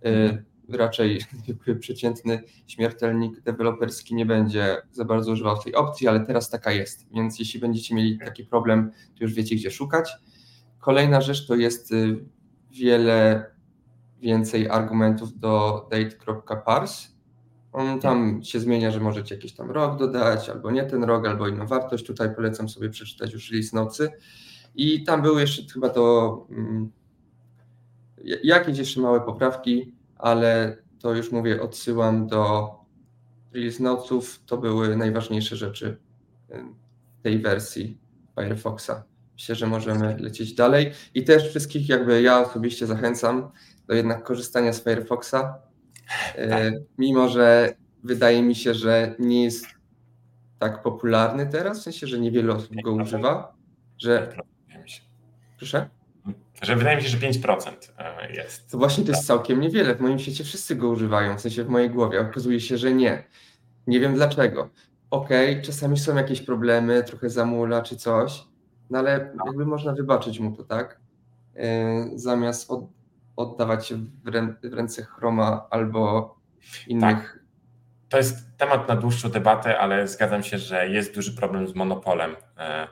Mhm. 0.00 0.44
Raczej 0.68 1.20
przeciętny 1.80 2.42
śmiertelnik 2.66 3.40
deweloperski 3.40 4.14
nie 4.14 4.26
będzie 4.26 4.76
za 4.90 5.04
bardzo 5.04 5.32
używał 5.32 5.58
tej 5.58 5.74
opcji, 5.74 6.08
ale 6.08 6.20
teraz 6.20 6.50
taka 6.50 6.72
jest. 6.72 7.06
Więc 7.14 7.38
jeśli 7.38 7.60
będziecie 7.60 7.94
mieli 7.94 8.18
taki 8.18 8.44
problem, 8.44 8.90
to 9.18 9.24
już 9.24 9.34
wiecie, 9.34 9.56
gdzie 9.56 9.70
szukać. 9.70 10.10
Kolejna 10.78 11.20
rzecz 11.20 11.46
to 11.46 11.54
jest 11.54 11.92
wiele 12.70 13.46
więcej 14.20 14.68
argumentów 14.68 15.38
do 15.38 15.86
date.parse 15.90 17.11
on 17.72 18.00
tam 18.00 18.42
się 18.42 18.60
zmienia, 18.60 18.90
że 18.90 19.00
możecie 19.00 19.34
jakiś 19.34 19.52
tam 19.52 19.70
rok 19.70 19.98
dodać, 19.98 20.48
albo 20.48 20.70
nie 20.70 20.84
ten 20.84 21.04
rok, 21.04 21.26
albo 21.26 21.48
inną 21.48 21.66
wartość. 21.66 22.06
Tutaj 22.06 22.34
polecam 22.34 22.68
sobie 22.68 22.90
przeczytać 22.90 23.32
już 23.32 23.50
list 23.50 23.72
nocy. 23.72 24.10
I 24.74 25.04
tam 25.04 25.22
były 25.22 25.40
jeszcze 25.40 25.62
chyba 25.72 25.88
to 25.88 26.46
um, 26.50 26.92
jakieś 28.42 28.78
jeszcze 28.78 29.00
małe 29.00 29.20
poprawki, 29.20 29.94
ale 30.16 30.76
to 31.00 31.14
już 31.14 31.32
mówię, 31.32 31.62
odsyłam 31.62 32.26
do 32.26 32.70
release 33.52 33.80
notesów. 33.80 34.42
To 34.46 34.58
były 34.58 34.96
najważniejsze 34.96 35.56
rzeczy 35.56 36.00
tej 37.22 37.38
wersji 37.38 37.98
Firefoxa. 38.40 39.04
Myślę, 39.32 39.54
że 39.54 39.66
możemy 39.66 40.16
lecieć 40.18 40.54
dalej. 40.54 40.92
I 41.14 41.24
też 41.24 41.48
wszystkich 41.48 41.88
jakby 41.88 42.22
ja 42.22 42.40
osobiście 42.40 42.86
zachęcam 42.86 43.50
do 43.86 43.94
jednak 43.94 44.24
korzystania 44.24 44.72
z 44.72 44.84
Firefoxa 44.84 45.54
tak. 46.08 46.36
E, 46.36 46.72
mimo, 46.98 47.28
że 47.28 47.74
wydaje 48.04 48.42
mi 48.42 48.54
się, 48.54 48.74
że 48.74 49.14
nie 49.18 49.44
jest 49.44 49.66
tak 50.58 50.82
popularny 50.82 51.46
teraz, 51.46 51.80
w 51.80 51.82
sensie, 51.82 52.06
że 52.06 52.18
niewiele 52.18 52.54
osób 52.54 52.76
go 52.84 52.92
używa, 52.92 53.54
że... 53.98 54.36
Proszę? 55.58 55.88
Że 56.62 56.76
wydaje 56.76 56.96
mi 56.96 57.02
się, 57.02 57.08
że 57.08 57.18
5% 57.18 57.72
e, 57.98 58.32
jest. 58.32 58.70
To 58.70 58.78
właśnie 58.78 59.04
to 59.04 59.10
jest 59.10 59.26
całkiem 59.26 59.60
niewiele. 59.60 59.94
W 59.94 60.00
moim 60.00 60.18
świecie 60.18 60.44
wszyscy 60.44 60.76
go 60.76 60.88
używają, 60.88 61.38
w 61.38 61.40
sensie 61.40 61.64
w 61.64 61.68
mojej 61.68 61.90
głowie. 61.90 62.20
Okazuje 62.20 62.60
się, 62.60 62.78
że 62.78 62.92
nie. 62.94 63.24
Nie 63.86 64.00
wiem 64.00 64.14
dlaczego. 64.14 64.70
Okej, 65.10 65.52
okay, 65.52 65.62
czasami 65.62 65.98
są 65.98 66.16
jakieś 66.16 66.42
problemy, 66.42 67.02
trochę 67.02 67.30
zamula 67.30 67.82
czy 67.82 67.96
coś, 67.96 68.44
no 68.90 68.98
ale 68.98 69.32
no. 69.36 69.44
jakby 69.46 69.66
można 69.66 69.92
wybaczyć 69.92 70.40
mu 70.40 70.56
to, 70.56 70.64
tak? 70.64 71.00
Yy, 71.54 71.62
zamiast 72.14 72.70
od, 72.70 72.84
oddawać 73.36 73.86
się 73.86 73.96
w, 73.96 74.28
rę, 74.28 74.54
w 74.62 74.72
ręce 74.72 75.02
Chroma 75.04 75.66
albo 75.70 76.34
innych. 76.86 77.32
Tak. 77.32 77.42
To 78.08 78.16
jest 78.16 78.58
temat 78.58 78.88
na 78.88 78.96
dłuższą 78.96 79.28
debatę, 79.28 79.78
ale 79.78 80.08
zgadzam 80.08 80.42
się, 80.42 80.58
że 80.58 80.88
jest 80.88 81.14
duży 81.14 81.36
problem 81.36 81.68
z 81.68 81.74
monopolem 81.74 82.36
e, 82.58 82.88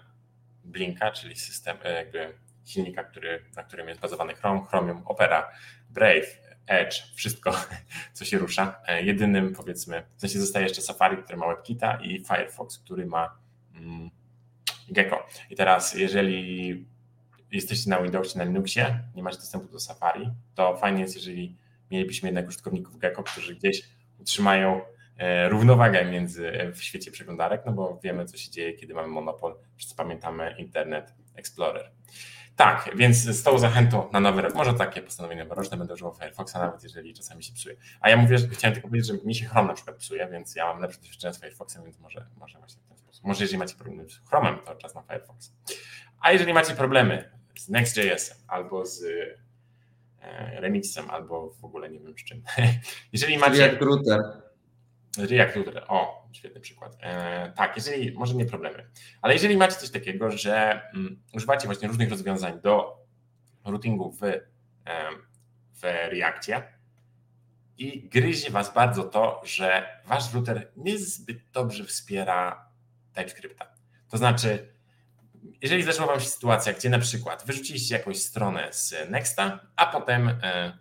Blinka, 0.64 1.11
czyli 1.11 1.37
system, 1.37 1.76
e, 1.85 1.92
jakby 1.92 2.35
silnika, 2.64 3.05
który, 3.05 3.44
na 3.57 3.62
którym 3.62 3.88
jest 3.88 4.00
bazowany 4.00 4.35
Chrome, 4.35 4.66
Chromium, 4.70 5.03
Opera, 5.07 5.50
Brave, 5.90 6.26
Edge, 6.66 6.94
wszystko, 7.14 7.53
co 8.12 8.24
się 8.24 8.38
rusza. 8.38 8.81
E, 8.87 9.03
jedynym, 9.03 9.53
powiedzmy, 9.53 10.03
w 10.16 10.20
sensie 10.20 10.40
zostaje 10.40 10.66
jeszcze 10.66 10.83
Safari, 10.83 11.16
który 11.16 11.38
ma 11.38 11.46
WebKita 11.48 11.96
i 11.96 12.24
Firefox, 12.24 12.79
który 12.79 13.07
ma 13.07 13.38
mm, 13.74 14.11
Gecko. 14.88 15.26
I 15.50 15.57
teraz, 15.57 15.94
jeżeli 15.94 16.87
jesteście 17.52 17.90
na 17.90 18.02
Windowsie, 18.02 18.38
na 18.38 18.44
Linuxie, 18.44 19.00
nie 19.14 19.22
macie 19.22 19.38
dostępu 19.38 19.72
do 19.72 19.80
Safari, 19.80 20.30
to 20.54 20.76
fajnie 20.76 21.00
jest, 21.00 21.16
jeżeli 21.16 21.56
mielibyśmy 21.90 22.28
jednak 22.28 22.48
użytkowników 22.48 22.98
Gecko, 22.98 23.22
którzy 23.22 23.54
gdzieś 23.54 23.82
utrzymają 24.18 24.80
e, 25.18 25.48
równowagę 25.48 26.04
między 26.04 26.72
w 26.74 26.82
świecie 26.82 27.10
przeglądarek, 27.10 27.62
no 27.66 27.72
bo 27.72 28.00
wiemy, 28.02 28.24
co 28.24 28.36
się 28.36 28.50
dzieje, 28.50 28.72
kiedy 28.72 28.94
mamy 28.94 29.08
monopol. 29.08 29.56
Wszyscy 29.76 29.96
pamiętamy 29.96 30.54
Internet 30.58 31.14
Explorer. 31.34 31.90
Tak, 32.56 32.90
więc 32.96 33.16
z 33.16 33.42
tą 33.42 33.58
zachętą 33.58 34.08
na 34.12 34.20
nowy 34.20 34.42
rok, 34.42 34.54
może 34.54 34.74
takie 34.74 35.02
postanowienia 35.02 35.44
roczne 35.44 35.76
będę 35.76 35.94
używał 35.94 36.14
Firefoxa, 36.14 36.54
nawet 36.54 36.82
jeżeli 36.82 37.14
czasami 37.14 37.44
się 37.44 37.52
psuje. 37.52 37.76
A 38.00 38.10
ja 38.10 38.16
mówię, 38.16 38.38
że 38.38 38.48
chciałem 38.48 38.74
tylko 38.74 38.88
powiedzieć, 38.88 39.08
że 39.08 39.14
mi 39.24 39.34
się 39.34 39.46
Chrome 39.46 39.68
na 39.68 39.74
przykład 39.74 39.96
psuje, 39.96 40.28
więc 40.32 40.56
ja 40.56 40.66
mam 40.66 40.82
lepsze 40.82 40.98
doświadczenie 40.98 41.34
z 41.34 41.40
Firefoxem, 41.40 41.84
więc 41.84 41.98
może, 41.98 42.26
może 42.36 42.58
właśnie 42.58 42.82
w 42.82 42.88
ten 42.88 42.98
sposób. 42.98 43.24
Może 43.24 43.44
jeżeli 43.44 43.58
macie 43.58 43.74
problemy 43.74 44.08
z 44.08 44.28
Chromem, 44.28 44.58
to 44.66 44.74
czas 44.74 44.94
na 44.94 45.02
Firefox. 45.02 45.52
A 46.20 46.32
jeżeli 46.32 46.52
macie 46.52 46.74
problemy 46.74 47.39
z 47.60 47.68
Next.js 47.68 48.44
albo 48.48 48.86
z 48.86 49.02
e, 50.20 50.60
Remixem, 50.60 51.10
albo 51.10 51.50
w 51.50 51.64
ogóle 51.64 51.90
nie 51.90 52.00
wiem 52.00 52.18
z 52.18 52.24
czym. 52.24 52.42
jeżeli 53.12 53.38
macie... 53.38 53.58
Jak 53.58 53.80
router. 53.80 54.20
React 55.18 55.56
Router, 55.56 55.84
o, 55.88 56.28
świetny 56.32 56.60
przykład. 56.60 56.96
E, 57.00 57.52
tak, 57.56 57.76
jeżeli, 57.76 58.12
może 58.12 58.34
nie 58.34 58.46
problemy, 58.46 58.90
ale 59.22 59.34
jeżeli 59.34 59.56
macie 59.56 59.76
coś 59.76 59.90
takiego, 59.90 60.30
że 60.30 60.82
mm, 60.94 61.22
używacie 61.34 61.66
właśnie 61.66 61.88
różnych 61.88 62.10
rozwiązań 62.10 62.60
do 62.60 62.98
routingu 63.64 64.12
w, 64.12 64.22
e, 64.24 64.40
w 65.72 65.82
Reactie 65.82 66.62
i 67.78 68.08
gryzie 68.08 68.50
Was 68.50 68.74
bardzo 68.74 69.04
to, 69.04 69.40
że 69.44 70.00
Wasz 70.06 70.34
router 70.34 70.72
niezbyt 70.76 71.38
dobrze 71.52 71.84
wspiera 71.84 72.68
TypeScripta. 73.12 73.74
To 74.08 74.18
znaczy, 74.18 74.74
jeżeli 75.62 75.83
zdarzyła 75.83 76.07
Wam 76.07 76.20
się 76.20 76.29
sytuacja, 76.29 76.72
gdzie 76.72 76.90
na 76.90 76.98
przykład 76.98 77.46
wyrzuciliście 77.46 77.94
jakąś 77.94 78.18
stronę 78.18 78.68
z 78.72 78.94
Nexta, 79.11 79.61
a 79.76 79.87
potem 79.87 80.29
e, 80.29 80.79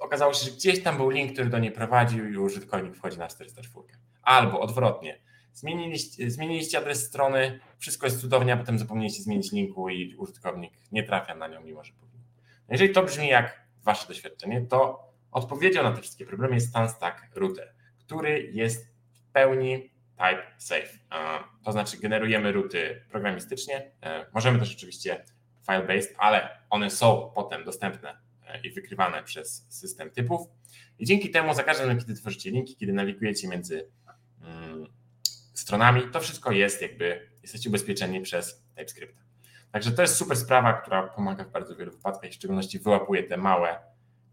okazało 0.00 0.34
się, 0.34 0.44
że 0.44 0.50
gdzieś 0.50 0.82
tam 0.82 0.96
był 0.96 1.10
link, 1.10 1.32
który 1.32 1.50
do 1.50 1.58
niej 1.58 1.72
prowadził 1.72 2.28
i 2.28 2.36
użytkownik 2.36 2.96
wchodzi 2.96 3.18
na 3.18 3.28
404. 3.28 3.86
Albo 4.22 4.60
odwrotnie, 4.60 5.20
zmieniliście, 5.52 6.30
zmieniliście 6.30 6.78
adres 6.78 7.06
strony, 7.06 7.60
wszystko 7.78 8.06
jest 8.06 8.20
cudownie, 8.20 8.52
a 8.52 8.56
potem 8.56 8.78
zapomnieliście 8.78 9.22
zmienić 9.22 9.52
linku 9.52 9.88
i 9.88 10.16
użytkownik 10.16 10.72
nie 10.92 11.02
trafia 11.02 11.34
na 11.34 11.48
nią, 11.48 11.60
mimo 11.60 11.84
że 11.84 11.92
powinien. 11.92 12.26
No 12.68 12.74
jeżeli 12.74 12.92
to 12.92 13.02
brzmi 13.02 13.28
jak 13.28 13.66
wasze 13.82 14.08
doświadczenie, 14.08 14.66
to 14.66 15.06
odpowiedzią 15.32 15.82
na 15.82 15.92
te 15.92 16.02
wszystkie 16.02 16.26
problemy 16.26 16.54
jest 16.54 16.68
StanStack 16.68 17.36
Router, 17.36 17.74
który 17.98 18.50
jest 18.52 18.86
w 19.12 19.22
pełni 19.32 19.90
type 20.16 20.42
safe. 20.58 20.98
To 21.64 21.72
znaczy 21.72 21.96
generujemy 21.98 22.52
ruty 22.52 23.04
programistycznie, 23.10 23.90
e, 24.02 24.26
możemy 24.34 24.58
też 24.58 24.74
oczywiście 24.74 25.24
file-based, 25.68 26.14
ale 26.18 26.48
one 26.70 26.90
są 26.90 27.32
potem 27.34 27.64
dostępne 27.64 28.18
i 28.62 28.70
wykrywane 28.70 29.22
przez 29.22 29.66
system 29.68 30.10
typów. 30.10 30.48
I 30.98 31.06
dzięki 31.06 31.30
temu 31.30 31.54
za 31.54 31.62
każdym 31.62 31.86
razem, 31.86 32.00
kiedy 32.00 32.14
tworzycie 32.14 32.50
linki, 32.50 32.76
kiedy 32.76 32.92
nawigujecie 32.92 33.48
między 33.48 33.88
mm, 34.42 34.86
stronami, 35.54 36.02
to 36.12 36.20
wszystko 36.20 36.52
jest 36.52 36.82
jakby, 36.82 37.30
jesteście 37.42 37.68
ubezpieczeni 37.68 38.20
przez 38.20 38.64
TypeScript. 38.74 39.26
Także 39.72 39.92
to 39.92 40.02
jest 40.02 40.16
super 40.16 40.36
sprawa, 40.36 40.72
która 40.72 41.02
pomaga 41.02 41.44
w 41.44 41.50
bardzo 41.50 41.76
wielu 41.76 41.92
wypadkach, 41.92 42.30
w 42.30 42.34
szczególności 42.34 42.78
wyłapuje 42.78 43.22
te 43.22 43.36
małe, 43.36 43.78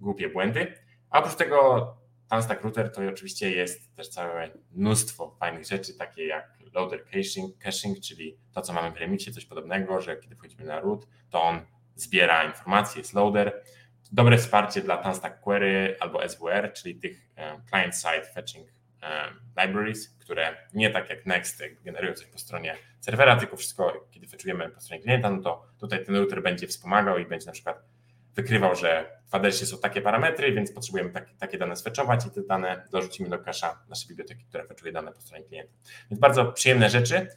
głupie 0.01 0.29
błędy. 0.29 0.73
A 1.09 1.19
oprócz 1.19 1.35
tego 1.35 2.02
Tanstack 2.33 2.63
Router 2.63 2.91
to 2.91 3.01
oczywiście 3.09 3.51
jest 3.51 3.95
też 3.95 4.09
całe 4.09 4.49
mnóstwo 4.71 5.35
fajnych 5.39 5.65
rzeczy, 5.65 5.93
takie 5.93 6.27
jak 6.27 6.57
loader 6.73 7.05
caching, 7.05 7.57
caching, 7.57 7.99
czyli 7.99 8.37
to, 8.53 8.61
co 8.61 8.73
mamy 8.73 8.91
w 8.91 8.97
Remixie, 8.97 9.33
coś 9.33 9.45
podobnego, 9.45 10.01
że 10.01 10.17
kiedy 10.17 10.35
wchodzimy 10.35 10.63
na 10.65 10.79
root, 10.79 11.07
to 11.29 11.43
on 11.43 11.59
zbiera 11.95 12.43
informacje, 12.43 13.01
jest 13.01 13.13
loader. 13.13 13.63
Dobre 14.11 14.37
wsparcie 14.37 14.81
dla 14.81 14.97
Tanstack 14.97 15.39
Query 15.39 15.95
albo 15.99 16.29
SWR, 16.29 16.73
czyli 16.73 16.95
tych 16.95 17.29
e, 17.35 17.61
client-side 17.69 18.25
fetching 18.33 18.69
e, 19.01 19.29
libraries, 19.65 20.09
które 20.19 20.57
nie 20.73 20.89
tak 20.89 21.09
jak 21.09 21.25
Next 21.25 21.63
generują 21.83 22.13
coś 22.13 22.27
po 22.27 22.37
stronie 22.37 22.75
serwera, 22.99 23.35
tylko 23.35 23.57
wszystko, 23.57 24.07
kiedy 24.11 24.27
fetchujemy 24.27 24.69
po 24.69 24.81
stronie 24.81 25.03
klienta, 25.03 25.29
no 25.29 25.41
to 25.41 25.65
tutaj 25.79 26.05
ten 26.05 26.15
router 26.15 26.43
będzie 26.43 26.67
wspomagał 26.67 27.17
i 27.17 27.25
będzie 27.25 27.45
na 27.45 27.53
przykład 27.53 27.92
wykrywał, 28.35 28.75
że 28.75 29.19
w 29.27 29.35
adresie 29.35 29.65
są 29.65 29.77
takie 29.77 30.01
parametry, 30.01 30.53
więc 30.53 30.71
potrzebujemy 30.71 31.09
takie, 31.09 31.35
takie 31.35 31.57
dane 31.57 31.75
sfetchować 31.75 32.25
i 32.25 32.31
te 32.31 32.41
dane 32.41 32.87
dorzucimy 32.91 33.29
do 33.29 33.37
cache'a 33.37 33.75
naszej 33.89 34.07
biblioteki, 34.07 34.45
która 34.45 34.63
fetchuje 34.65 34.91
dane 34.91 35.11
po 35.11 35.21
stronie 35.21 35.43
klienta. 35.43 35.73
Więc 36.09 36.19
bardzo 36.19 36.45
przyjemne 36.45 36.89
rzeczy. 36.89 37.27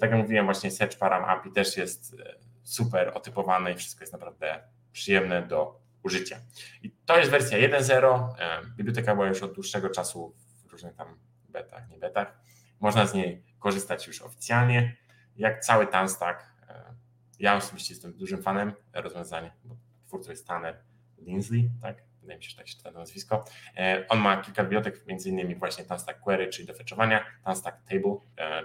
Tak 0.00 0.10
jak 0.10 0.20
mówiłem, 0.20 0.44
właśnie 0.44 0.70
Search 0.70 0.98
Param 0.98 1.24
API 1.24 1.52
też 1.52 1.76
jest 1.76 2.14
e, 2.14 2.34
super 2.62 3.12
otypowane 3.14 3.72
i 3.72 3.76
wszystko 3.76 4.02
jest 4.02 4.12
naprawdę 4.12 4.60
przyjemne 4.92 5.42
do 5.42 5.80
użycia. 6.02 6.40
I 6.82 6.90
to 7.06 7.18
jest 7.18 7.30
wersja 7.30 7.58
1.0. 7.58 8.28
E, 8.38 8.60
biblioteka 8.76 9.14
była 9.14 9.26
już 9.26 9.42
od 9.42 9.52
dłuższego 9.54 9.90
czasu 9.90 10.34
w 10.66 10.72
różnych 10.72 10.94
tam 10.94 11.18
betach, 11.48 11.88
nie 11.88 11.98
betach. 11.98 12.40
Można 12.80 13.06
z 13.06 13.14
niej 13.14 13.44
korzystać 13.58 14.06
już 14.06 14.22
oficjalnie. 14.22 14.96
Jak 15.36 15.64
cały 15.64 15.86
Tanstack, 15.86 16.40
e, 16.68 16.94
ja 17.38 17.56
osobiście 17.56 17.94
jestem 17.94 18.12
dużym 18.12 18.42
fanem 18.42 18.72
rozwiązań, 18.92 19.50
bo 19.64 19.76
twórcą 20.14 20.30
jest 20.30 20.46
Tanner 20.46 20.76
Linsley, 21.18 21.70
tak? 21.82 22.02
Wydaje 22.20 22.38
mi 22.38 22.44
się, 22.44 22.50
że 22.50 22.56
tak 22.56 22.68
się 22.68 22.76
czyta 22.76 22.92
to 22.92 22.98
nazwisko. 22.98 23.44
E, 23.76 24.04
on 24.08 24.18
ma 24.18 24.42
kilka 24.42 24.62
bibliotek, 24.62 25.06
między 25.06 25.28
innymi 25.28 25.54
właśnie 25.54 25.84
Tanstack 25.84 26.20
Query, 26.20 26.48
czyli 26.48 26.66
do 26.66 26.74
fetchowania, 26.74 27.24
Tanstack 27.44 27.76
Table, 27.88 28.16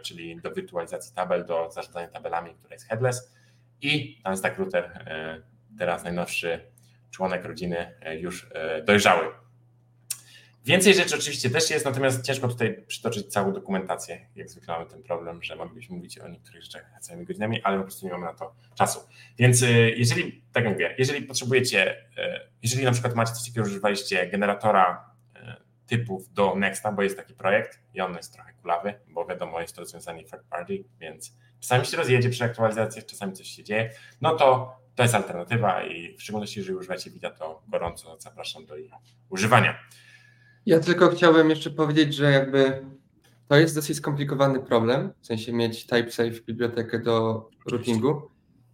czyli 0.01 0.41
do 0.41 0.51
wirtualizacji 0.51 1.15
tabel, 1.15 1.45
do 1.45 1.71
zarządzania 1.71 2.07
tabelami, 2.07 2.55
która 2.55 2.73
jest 2.75 2.87
headless 2.87 3.33
i 3.81 4.21
Tanstack 4.23 4.57
Router, 4.57 5.05
teraz 5.77 6.03
najnowszy 6.03 6.59
członek 7.11 7.45
rodziny 7.45 7.95
e, 8.01 8.19
już 8.19 8.47
e, 8.53 8.83
dojrzały. 8.83 9.25
Więcej 10.65 10.93
rzeczy 10.93 11.15
oczywiście 11.15 11.49
też 11.49 11.69
jest, 11.69 11.85
natomiast 11.85 12.25
ciężko 12.25 12.47
tutaj 12.47 12.83
przytoczyć 12.87 13.27
całą 13.27 13.53
dokumentację. 13.53 14.27
Jak 14.35 14.49
zwykle 14.49 14.73
mamy 14.73 14.89
ten 14.89 15.03
problem, 15.03 15.43
że 15.43 15.55
moglibyśmy 15.55 15.95
mówić 15.95 16.17
o 16.17 16.27
niektórych 16.27 16.63
rzeczach 16.63 16.83
całymi 17.01 17.25
godzinami, 17.25 17.63
ale 17.63 17.77
po 17.77 17.83
prostu 17.83 18.05
nie 18.05 18.11
mamy 18.11 18.25
na 18.25 18.33
to 18.33 18.55
czasu. 18.75 18.99
Więc 19.37 19.63
e, 19.63 19.71
jeżeli, 19.89 20.43
tak 20.53 20.63
jak 20.63 20.73
mówię, 20.73 20.95
jeżeli 20.97 21.21
potrzebujecie, 21.21 21.95
jeżeli 22.61 22.85
na 22.85 22.91
przykład 22.91 23.15
macie 23.15 23.33
coś 23.33 23.47
takiego, 23.47 23.67
używaliście 23.67 24.27
generatora 24.27 25.09
typów 25.89 26.33
do 26.33 26.55
Nexta, 26.55 26.91
bo 26.91 27.01
jest 27.01 27.17
taki 27.17 27.33
projekt 27.33 27.79
i 27.93 28.01
on 28.01 28.15
jest 28.15 28.33
trochę 28.33 28.53
kulawy, 28.53 28.93
bo 29.07 29.25
wiadomo, 29.25 29.61
jest 29.61 29.75
to 29.75 29.81
rozwiązanie 29.81 30.23
third 30.23 30.43
party, 30.49 30.83
więc 30.99 31.33
czasami 31.59 31.85
się 31.85 31.97
rozjedzie 31.97 32.29
przy 32.29 32.43
aktualizacjach, 32.43 33.05
czasami 33.05 33.33
coś 33.33 33.47
się 33.47 33.63
dzieje, 33.63 33.91
no 34.21 34.35
to 34.35 34.75
to 34.95 35.03
jest 35.03 35.15
alternatywa 35.15 35.83
i 35.83 36.17
w 36.17 36.21
szczególności, 36.21 36.59
jeżeli 36.59 36.77
używacie 36.77 37.11
Vita, 37.11 37.31
to 37.31 37.63
gorąco 37.67 38.17
zapraszam 38.19 38.65
do 38.65 38.77
jej 38.77 38.91
używania. 39.29 39.79
Ja 40.69 40.79
tylko 40.79 41.09
chciałem 41.09 41.49
jeszcze 41.49 41.69
powiedzieć, 41.69 42.15
że 42.15 42.31
jakby 42.31 42.85
to 43.47 43.57
jest 43.57 43.75
dosyć 43.75 43.97
skomplikowany 43.97 44.59
problem, 44.59 45.11
w 45.21 45.27
sensie 45.27 45.53
mieć 45.53 45.85
TypeSafe 45.87 46.41
bibliotekę 46.47 46.99
do 46.99 47.49
routingu 47.71 48.21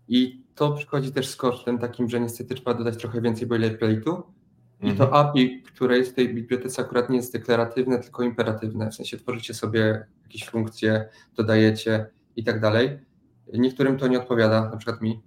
i 0.08 0.44
to 0.56 0.72
przychodzi 0.72 1.12
też 1.12 1.28
z 1.28 1.36
kosztem 1.36 1.80
takim, 1.80 2.10
że 2.10 2.20
niestety 2.20 2.56
trzeba 2.56 2.74
dodać 2.74 2.98
trochę 2.98 3.22
więcej 3.22 3.48
boilerplate'u 3.48 4.22
i 4.82 4.94
to 4.94 5.04
mhm. 5.04 5.14
API, 5.14 5.64
które 5.64 5.98
jest 5.98 6.12
w 6.12 6.14
tej 6.14 6.34
bibliotece 6.34 6.82
akurat 6.82 7.10
nie 7.10 7.18
jest 7.18 7.34
deklaratywne, 7.34 8.00
tylko 8.00 8.24
imperatywne, 8.24 8.92
w 8.92 8.96
sensie 8.96 9.18
tworzycie 9.18 9.54
sobie 9.54 10.06
jakieś 10.24 10.46
funkcje, 10.50 11.10
dodajecie 11.36 12.06
i 12.36 12.44
tak 12.44 12.60
dalej. 12.60 13.00
Niektórym 13.54 13.98
to 13.98 14.08
nie 14.08 14.20
odpowiada, 14.20 14.70
na 14.70 14.78
przykład 14.78 15.02
mi. 15.02 15.22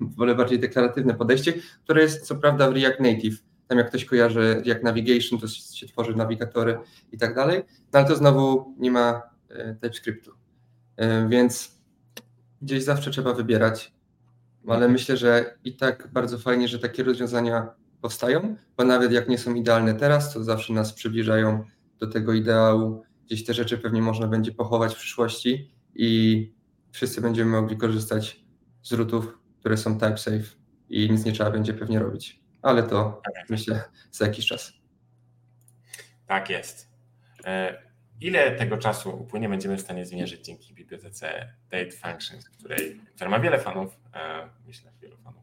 Wolę 0.16 0.34
bardziej 0.34 0.58
deklaratywne 0.58 1.14
podejście, 1.14 1.52
które 1.84 2.02
jest 2.02 2.26
co 2.26 2.36
prawda 2.36 2.70
w 2.70 2.74
React 2.74 3.00
Native 3.00 3.47
tam 3.68 3.78
jak 3.78 3.88
ktoś 3.88 4.04
kojarzy 4.04 4.62
jak 4.64 4.82
navigation, 4.82 5.38
to 5.38 5.48
się 5.48 5.86
tworzy 5.86 6.16
nawigatory 6.16 6.78
i 7.12 7.18
tak 7.18 7.34
dalej, 7.34 7.62
no 7.92 7.98
ale 7.98 8.08
to 8.08 8.16
znowu 8.16 8.74
nie 8.78 8.90
ma 8.90 9.22
e, 9.48 9.74
TypeScriptu. 9.74 10.32
E, 10.96 11.28
więc 11.28 11.78
gdzieś 12.62 12.84
zawsze 12.84 13.10
trzeba 13.10 13.34
wybierać, 13.34 13.94
ale 14.68 14.88
myślę, 14.88 15.16
że 15.16 15.58
i 15.64 15.76
tak 15.76 16.08
bardzo 16.12 16.38
fajnie, 16.38 16.68
że 16.68 16.78
takie 16.78 17.02
rozwiązania 17.02 17.68
powstają, 18.00 18.56
bo 18.76 18.84
nawet 18.84 19.12
jak 19.12 19.28
nie 19.28 19.38
są 19.38 19.54
idealne 19.54 19.94
teraz, 19.94 20.32
to 20.34 20.44
zawsze 20.44 20.72
nas 20.72 20.92
przybliżają 20.92 21.64
do 21.98 22.06
tego 22.06 22.32
ideału. 22.32 23.02
Gdzieś 23.26 23.44
te 23.44 23.54
rzeczy 23.54 23.78
pewnie 23.78 24.02
można 24.02 24.26
będzie 24.26 24.52
pochować 24.52 24.94
w 24.94 24.98
przyszłości 24.98 25.70
i 25.94 26.52
wszyscy 26.92 27.20
będziemy 27.20 27.50
mogli 27.50 27.76
korzystać 27.76 28.44
z 28.82 28.92
rootów, 28.92 29.38
które 29.60 29.76
są 29.76 29.94
type 29.98 30.18
safe 30.18 30.56
i 30.88 31.10
nic 31.10 31.24
nie 31.24 31.32
trzeba 31.32 31.50
będzie 31.50 31.74
pewnie 31.74 31.98
robić. 31.98 32.40
Ale 32.68 32.82
to 32.82 33.22
tak. 33.34 33.50
myślę 33.50 33.82
za 34.12 34.26
jakiś 34.26 34.46
czas. 34.46 34.72
Tak 36.26 36.50
jest. 36.50 36.88
E, 37.44 37.82
ile 38.20 38.52
tego 38.52 38.76
czasu 38.76 39.10
upłynie, 39.10 39.48
będziemy 39.48 39.76
w 39.76 39.80
stanie 39.80 40.06
zmierzyć 40.06 40.44
dzięki 40.44 40.74
bibliotece 40.74 41.54
Date 41.70 41.90
Functions, 41.90 42.48
której, 42.48 43.00
która 43.14 43.30
ma 43.30 43.40
wiele 43.40 43.58
fanów, 43.58 44.00
e, 44.14 44.48
myślę, 44.66 44.92
wielu 45.00 45.16
fanów. 45.16 45.42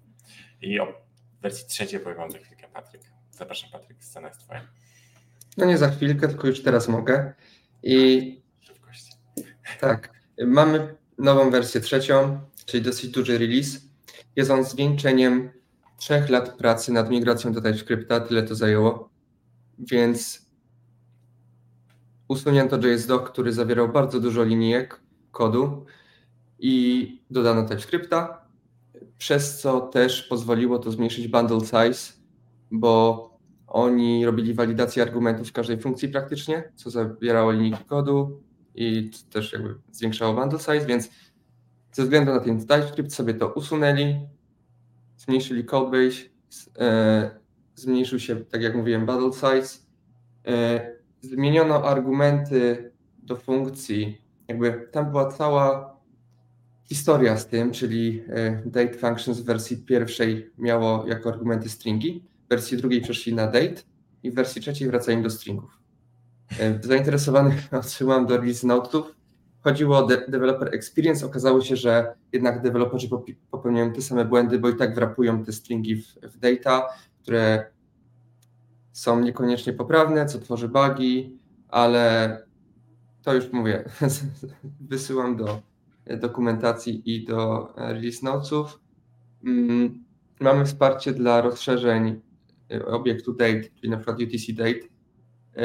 I 0.62 0.80
o 0.80 1.02
wersji 1.42 1.68
trzeciej 1.68 2.00
powiem 2.00 2.32
za 2.32 2.38
chwilkę, 2.38 2.68
Patryk. 2.74 3.02
Zapraszam, 3.32 3.70
Patryk, 3.72 4.04
scena 4.04 4.28
jest 4.28 4.40
twoja. 4.40 4.68
No 5.58 5.66
nie 5.66 5.78
za 5.78 5.92
chwilkę, 5.92 6.28
tylko 6.28 6.48
już 6.48 6.64
teraz 6.64 6.88
mogę. 6.88 7.34
I 7.84 8.42
szybkość. 8.60 9.12
Tak, 9.80 10.14
mamy 10.48 10.96
nową 11.18 11.52
wersję 11.52 11.82
trzecią, 11.82 12.42
czyli 12.66 12.84
dosyć 12.84 13.12
duży 13.12 13.38
release. 13.38 13.82
Jest 14.36 14.52
on 14.52 14.64
zwieńczeniem 14.64 15.52
trzech 15.98 16.30
lat 16.30 16.58
pracy 16.58 16.92
nad 16.92 17.10
migracją 17.10 17.54
do 17.54 17.62
TypeScripta, 17.62 18.20
tyle 18.20 18.44
to 18.44 18.56
zajęło. 18.56 19.10
Więc 19.80 20.50
usunięto 22.28 22.88
JSDoc, 22.88 23.30
który 23.30 23.54
zawierał 23.54 23.90
bardzo 23.90 24.20
dużo 24.20 24.44
linijek 24.44 25.02
kodu 25.32 25.86
i 26.60 27.22
dodano 27.32 27.64
TypeScripta, 27.64 28.46
przez 29.18 29.60
co 29.60 29.82
też 29.82 30.24
pozwoliło 30.24 30.80
to 30.80 30.92
zmniejszyć 30.92 31.28
bundle 31.28 31.60
size, 31.60 32.14
bo 32.72 33.30
oni 33.68 34.26
robili 34.26 34.54
walidację 34.54 35.04
argumentów 35.04 35.50
w 35.50 35.54
każdej 35.54 35.82
funkcji 35.82 36.10
praktycznie, 36.10 36.72
co 36.76 36.90
zabierało 36.90 37.52
linijki 37.52 37.84
kodu 37.84 38.42
i 38.76 39.12
też 39.30 39.54
jakby 39.54 39.76
zwiększało 39.92 40.34
bundle 40.34 40.60
size, 40.60 40.86
więc 40.86 41.10
ze 41.92 42.04
względu 42.04 42.34
na 42.34 42.40
ten 42.40 42.60
TypeScript 42.60 43.14
sobie 43.14 43.34
to 43.34 43.54
usunęli, 43.54 44.16
zmniejszyli 45.18 45.66
codebase, 45.66 46.22
e, 46.80 47.40
zmniejszył 47.76 48.20
się, 48.20 48.36
tak 48.36 48.62
jak 48.62 48.76
mówiłem, 48.76 49.06
bundle 49.06 49.32
size, 49.34 49.80
e, 50.48 50.92
zmieniono 51.22 51.84
argumenty 51.84 52.92
do 53.18 53.36
funkcji, 53.36 54.22
jakby 54.48 54.88
tam 54.92 55.12
była 55.12 55.32
cała 55.32 55.96
historia 56.84 57.38
z 57.38 57.48
tym, 57.48 57.72
czyli 57.72 58.24
e, 58.30 58.62
date 58.66 58.94
functions 58.94 59.40
w 59.40 59.46
wersji 59.46 59.78
pierwszej 59.78 60.52
miało 60.58 61.08
jako 61.08 61.30
argumenty 61.30 61.70
stringi, 61.70 62.24
w 62.46 62.50
wersji 62.50 62.78
drugiej 62.78 63.02
przeszli 63.02 63.34
na 63.34 63.48
date 63.48 63.82
i 64.24 64.32
w 64.32 64.36
wersji 64.36 64.62
trzeciej 64.62 64.88
wracają 64.88 65.24
do 65.24 65.30
stringów. 65.30 65.80
Zainteresowanych 66.82 67.68
odsyłam 67.82 68.26
do 68.26 68.38
release 68.38 68.64
notów. 68.64 69.16
Chodziło 69.66 69.98
o 69.98 70.06
de 70.06 70.26
developer 70.28 70.76
experience. 70.76 71.26
Okazało 71.26 71.62
się, 71.62 71.76
że 71.76 72.16
jednak 72.34 72.62
deweloperzy 72.62 73.10
popełniają 73.52 73.94
te 73.94 74.02
same 74.02 74.26
błędy, 74.26 74.60
bo 74.60 74.70
i 74.70 74.76
tak 74.76 74.96
wrapują 74.96 75.44
te 75.44 75.52
stringi 75.52 75.96
w, 75.96 76.08
w 76.22 76.38
data, 76.38 76.88
które 77.22 77.72
są 78.92 79.20
niekoniecznie 79.20 79.74
poprawne, 79.74 80.26
co 80.26 80.40
tworzy 80.40 80.68
bugi, 80.70 81.40
ale 81.68 82.38
to 83.24 83.34
już 83.34 83.52
mówię, 83.52 83.84
wysyłam 84.90 85.36
do 85.36 85.62
dokumentacji 86.22 87.16
i 87.16 87.26
do 87.26 87.74
release 87.78 88.24
notesów. 88.24 88.80
Mm, 89.46 90.04
mamy 90.40 90.66
wsparcie 90.66 91.14
dla 91.14 91.42
rozszerzeń 91.42 92.22
y, 92.74 92.86
obiektu 92.86 93.34
date, 93.34 93.62
czyli 93.76 93.90
na 93.90 93.98
przykład 93.98 94.22
UTC 94.22 94.54
date. 94.54 94.88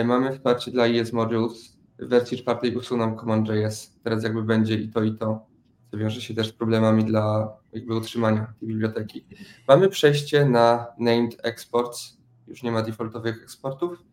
Y, 0.01 0.05
mamy 0.05 0.33
wsparcie 0.33 0.71
dla 0.71 0.87
ES 0.87 1.13
modules. 1.13 1.80
W 2.01 2.09
wersji 2.09 2.39
czwartej 2.39 2.77
usuną 2.77 3.17
CommonJS. 3.17 3.99
Teraz 4.05 4.25
jakby 4.25 4.43
będzie 4.43 4.75
i 4.75 4.89
to, 4.89 5.03
i 5.03 5.15
to. 5.15 5.47
To 5.91 5.99
wiąże 5.99 6.21
się 6.21 6.35
też 6.35 6.49
z 6.49 6.53
problemami 6.53 7.05
dla 7.05 7.53
jakby 7.73 7.95
utrzymania 7.95 8.53
tej 8.61 8.69
biblioteki. 8.69 9.27
Mamy 9.69 9.89
przejście 9.89 10.45
na 10.45 10.87
named 10.99 11.37
exports, 11.43 12.19
już 12.47 12.63
nie 12.63 12.73
ma 12.73 12.83
defaultowych 12.83 13.43
eksportów. 13.43 14.05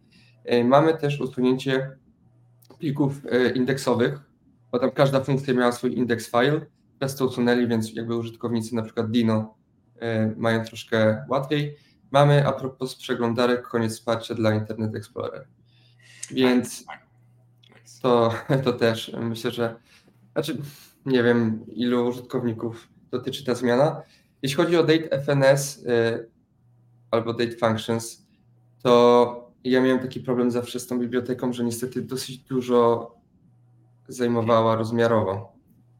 E, 0.45 0.63
mamy 0.63 0.97
też 0.97 1.21
usunięcie 1.21 1.97
plików 2.79 3.21
e, 3.31 3.49
indeksowych, 3.49 4.19
bo 4.71 4.79
tam 4.79 4.91
każda 4.91 5.19
funkcja 5.19 5.53
miała 5.53 5.71
swój 5.71 5.97
index 5.97 6.31
file. 6.31 6.65
Teraz 6.99 7.15
to 7.15 7.25
usunęli, 7.25 7.67
więc 7.67 7.93
jakby 7.93 8.15
użytkownicy 8.15 8.75
na 8.75 8.81
przykład 8.81 9.11
Dino 9.11 9.55
e, 9.99 10.33
mają 10.37 10.65
troszkę 10.65 11.25
łatwiej. 11.29 11.75
Mamy 12.11 12.47
a 12.47 12.51
propos 12.51 12.95
przeglądarek 12.95 13.67
koniec 13.67 13.93
wsparcia 13.93 14.35
dla 14.35 14.55
Internet 14.55 14.95
Explorer. 14.95 15.47
Więc 16.31 16.85
to, 18.01 18.33
to 18.63 18.73
też 18.73 19.11
myślę, 19.19 19.51
że 19.51 19.75
znaczy 20.33 20.57
nie 21.05 21.23
wiem 21.23 21.65
ilu 21.73 22.07
użytkowników 22.07 22.87
dotyczy 23.11 23.45
ta 23.45 23.55
zmiana. 23.55 24.01
Jeśli 24.41 24.57
chodzi 24.57 24.77
o 24.77 24.83
Date 24.83 25.21
FNS 25.21 25.85
albo 27.11 27.33
Date 27.33 27.57
Functions, 27.57 28.27
to 28.83 29.51
ja 29.63 29.81
miałem 29.81 29.99
taki 29.99 30.19
problem 30.19 30.51
zawsze 30.51 30.79
z 30.79 30.87
tą 30.87 30.99
biblioteką, 30.99 31.53
że 31.53 31.63
niestety 31.63 32.01
dosyć 32.01 32.37
dużo 32.37 33.11
zajmowała 34.07 34.75
rozmiarowo. 34.75 35.57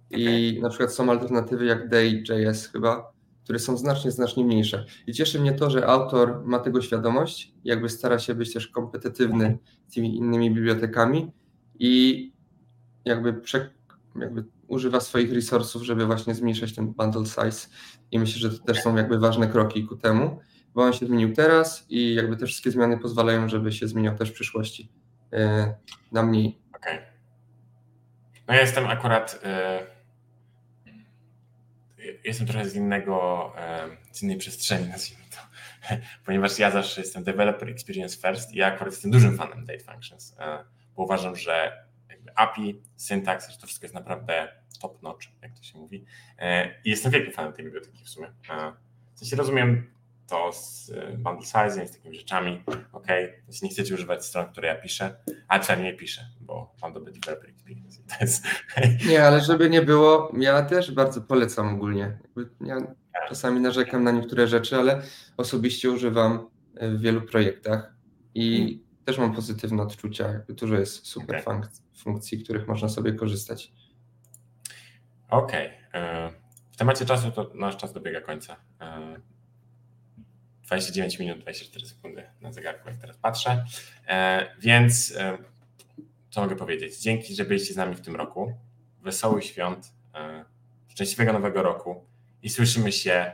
I 0.09 0.49
okay. 0.49 0.61
na 0.61 0.69
przykład 0.69 0.93
są 0.93 1.11
alternatywy 1.11 1.65
jak 1.65 1.89
Day.js 1.89 2.67
chyba, 2.67 3.11
które 3.43 3.59
są 3.59 3.77
znacznie, 3.77 4.11
znacznie 4.11 4.45
mniejsze. 4.45 4.85
I 5.07 5.13
cieszy 5.13 5.39
mnie 5.39 5.53
to, 5.53 5.69
że 5.69 5.87
autor 5.87 6.41
ma 6.45 6.59
tego 6.59 6.81
świadomość, 6.81 7.53
jakby 7.63 7.89
stara 7.89 8.19
się 8.19 8.35
być 8.35 8.53
też 8.53 8.67
kompetytywny 8.67 9.57
z 9.87 9.93
tymi 9.93 10.17
innymi 10.17 10.51
bibliotekami 10.51 11.31
i 11.79 12.31
jakby, 13.05 13.33
prze, 13.33 13.69
jakby 14.15 14.45
używa 14.67 14.99
swoich 14.99 15.33
resursów, 15.33 15.83
żeby 15.83 16.05
właśnie 16.05 16.35
zmniejszać 16.35 16.75
ten 16.75 16.93
bundle 16.93 17.25
size. 17.25 17.67
I 18.11 18.19
myślę, 18.19 18.39
że 18.39 18.59
to 18.59 18.65
też 18.65 18.81
są 18.81 18.95
jakby 18.95 19.19
ważne 19.19 19.47
kroki 19.47 19.83
ku 19.83 19.95
temu 19.95 20.39
bo 20.77 20.83
on 20.83 20.93
się 20.93 21.05
zmienił 21.05 21.33
teraz 21.33 21.85
i 21.89 22.13
jakby 22.13 22.37
te 22.37 22.45
wszystkie 22.45 22.71
zmiany 22.71 22.97
pozwalają, 22.97 23.49
żeby 23.49 23.71
się 23.71 23.87
zmieniał 23.87 24.15
też 24.15 24.29
w 24.29 24.33
przyszłości 24.33 24.91
e, 25.33 25.73
na 26.11 26.23
mniej. 26.23 26.61
Okej. 26.75 26.97
Okay. 26.97 27.07
No 28.47 28.53
ja 28.53 28.61
jestem 28.61 28.85
akurat 28.87 29.39
y, 31.97 32.07
jestem 32.23 32.47
trochę 32.47 32.69
z 32.69 32.75
innego, 32.75 33.53
y, 34.11 34.15
z 34.15 34.23
innej 34.23 34.37
przestrzeni, 34.37 34.87
nazwijmy 34.87 35.23
to, 35.31 35.37
ponieważ 36.25 36.59
ja 36.59 36.71
zawsze 36.71 37.01
jestem 37.01 37.23
developer 37.23 37.69
experience 37.69 38.17
first 38.17 38.53
i 38.53 38.57
ja 38.57 38.67
akurat 38.67 38.93
jestem 38.93 39.11
dużym 39.11 39.37
fanem 39.37 39.65
date 39.65 39.83
functions, 39.83 40.35
bo 40.97 41.03
uważam, 41.03 41.35
że 41.35 41.85
API, 42.35 42.81
syntaks, 42.95 43.51
że 43.51 43.57
to 43.57 43.67
wszystko 43.67 43.85
jest 43.85 43.95
naprawdę 43.95 44.47
top 44.81 45.03
notch, 45.03 45.27
jak 45.41 45.57
to 45.57 45.63
się 45.63 45.77
mówi. 45.77 46.05
I 46.85 46.89
jestem 46.89 47.11
wielkim 47.11 47.33
fanem 47.33 47.53
tej 47.53 47.65
biblioteki 47.65 48.03
w 48.03 48.09
sumie. 48.09 48.27
W 49.15 49.19
sensie 49.19 49.35
rozumiem 49.35 49.97
to 50.27 50.53
z 50.53 50.89
y, 50.89 51.17
bundle 51.17 51.45
sizing, 51.45 51.89
z 51.89 51.91
takimi 51.91 52.15
rzeczami, 52.15 52.63
ok, 52.93 53.07
więc 53.43 53.61
nie 53.61 53.69
chcecie 53.69 53.93
używać 53.93 54.25
stron, 54.25 54.45
które 54.45 54.67
ja 54.67 54.75
piszę, 54.75 55.15
ale 55.47 55.61
przynajmniej 55.61 55.91
nie 55.91 55.97
piszę, 55.97 56.21
bo 56.41 56.75
mam 56.81 56.93
dobry 56.93 57.13
developer 57.13 57.49
experience. 57.49 58.01
To 58.07 58.15
jest... 58.21 58.45
Nie, 59.09 59.23
ale 59.23 59.41
żeby 59.41 59.69
nie 59.69 59.81
było, 59.81 60.31
ja 60.37 60.61
też 60.61 60.91
bardzo 60.91 61.21
polecam 61.21 61.75
ogólnie. 61.75 62.17
Ja 62.61 62.95
czasami 63.29 63.59
narzekam 63.59 64.03
na 64.03 64.11
niektóre 64.11 64.47
rzeczy, 64.47 64.75
ale 64.75 65.01
osobiście 65.37 65.91
używam 65.91 66.49
w 66.81 67.01
wielu 67.01 67.21
projektach 67.21 67.93
i 68.35 68.57
hmm. 68.57 68.86
Też 69.07 69.17
mam 69.17 69.35
pozytywne 69.35 69.83
odczucia. 69.83 70.27
Jakby 70.27 70.53
dużo 70.53 70.75
jest 70.75 71.07
super 71.07 71.43
okay. 71.45 71.61
funkcji, 71.97 72.43
których 72.43 72.67
można 72.67 72.89
sobie 72.89 73.13
korzystać. 73.13 73.71
Okej. 75.29 75.67
Okay. 75.89 76.33
W 76.71 76.77
temacie 76.77 77.05
czasu 77.05 77.31
to 77.31 77.51
nasz 77.55 77.77
czas 77.77 77.93
dobiega 77.93 78.21
końca. 78.21 78.55
29 80.63 81.19
minut, 81.19 81.39
24 81.39 81.85
sekundy 81.85 82.23
na 82.41 82.51
zegarku, 82.51 82.89
jak 82.89 82.97
teraz 82.97 83.17
patrzę. 83.17 83.65
E, 84.07 84.47
więc 84.59 85.13
e, 85.17 85.37
co 86.29 86.41
mogę 86.41 86.55
powiedzieć? 86.55 86.99
Dzięki, 86.99 87.35
że 87.35 87.45
byliście 87.45 87.73
z 87.73 87.77
nami 87.77 87.95
w 87.95 88.01
tym 88.01 88.15
roku. 88.15 88.53
Wesołych 89.01 89.45
świąt, 89.45 89.93
e, 90.15 90.45
szczęśliwego 90.87 91.33
nowego 91.33 91.63
roku 91.63 92.05
i 92.41 92.49
słyszymy 92.49 92.91
się 92.91 93.31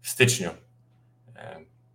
w 0.00 0.08
styczniu. 0.08 0.50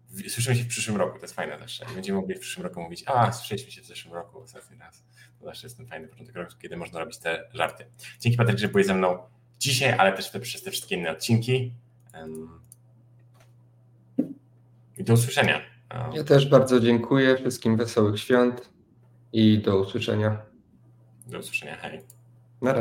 Słyszymy 0.09 0.55
się 0.55 0.63
w 0.63 0.67
przyszłym 0.67 0.97
roku, 0.97 1.17
to 1.17 1.21
jest 1.21 1.35
fajne 1.35 1.59
zawsze. 1.59 1.85
I 1.91 1.95
będziemy 1.95 2.19
mogli 2.19 2.35
w 2.35 2.39
przyszłym 2.39 2.65
roku 2.65 2.81
mówić, 2.81 3.03
a 3.05 3.31
słyszeliśmy 3.31 3.71
się 3.71 3.81
w 3.81 3.85
zeszłym 3.85 4.13
roku 4.13 4.39
ostatni 4.39 4.77
raz. 4.77 5.03
To 5.39 5.45
zawsze 5.45 5.67
jest 5.67 5.77
ten 5.77 5.87
fajny 5.87 6.07
początek 6.07 6.35
roku, 6.35 6.53
kiedy 6.61 6.77
można 6.77 6.99
robić 6.99 7.17
te 7.17 7.49
żarty. 7.53 7.85
Dzięki 8.19 8.37
Patryk, 8.37 8.59
że 8.59 8.67
byłeś 8.67 8.85
ze 8.85 8.93
mną 8.93 9.17
dzisiaj, 9.59 9.91
ale 9.91 10.13
też 10.13 10.31
te, 10.31 10.39
przez 10.39 10.63
te 10.63 10.71
wszystkie 10.71 10.95
inne 10.95 11.11
odcinki. 11.11 11.73
I 14.97 15.03
do 15.03 15.13
usłyszenia. 15.13 15.61
Ja 16.13 16.23
też 16.23 16.49
bardzo 16.49 16.79
dziękuję. 16.79 17.37
Wszystkim 17.37 17.77
wesołych 17.77 18.19
świąt 18.19 18.69
i 19.33 19.59
do 19.59 19.81
usłyszenia. 19.81 20.41
Do 21.27 21.39
usłyszenia. 21.39 21.77
Hej. 21.77 22.18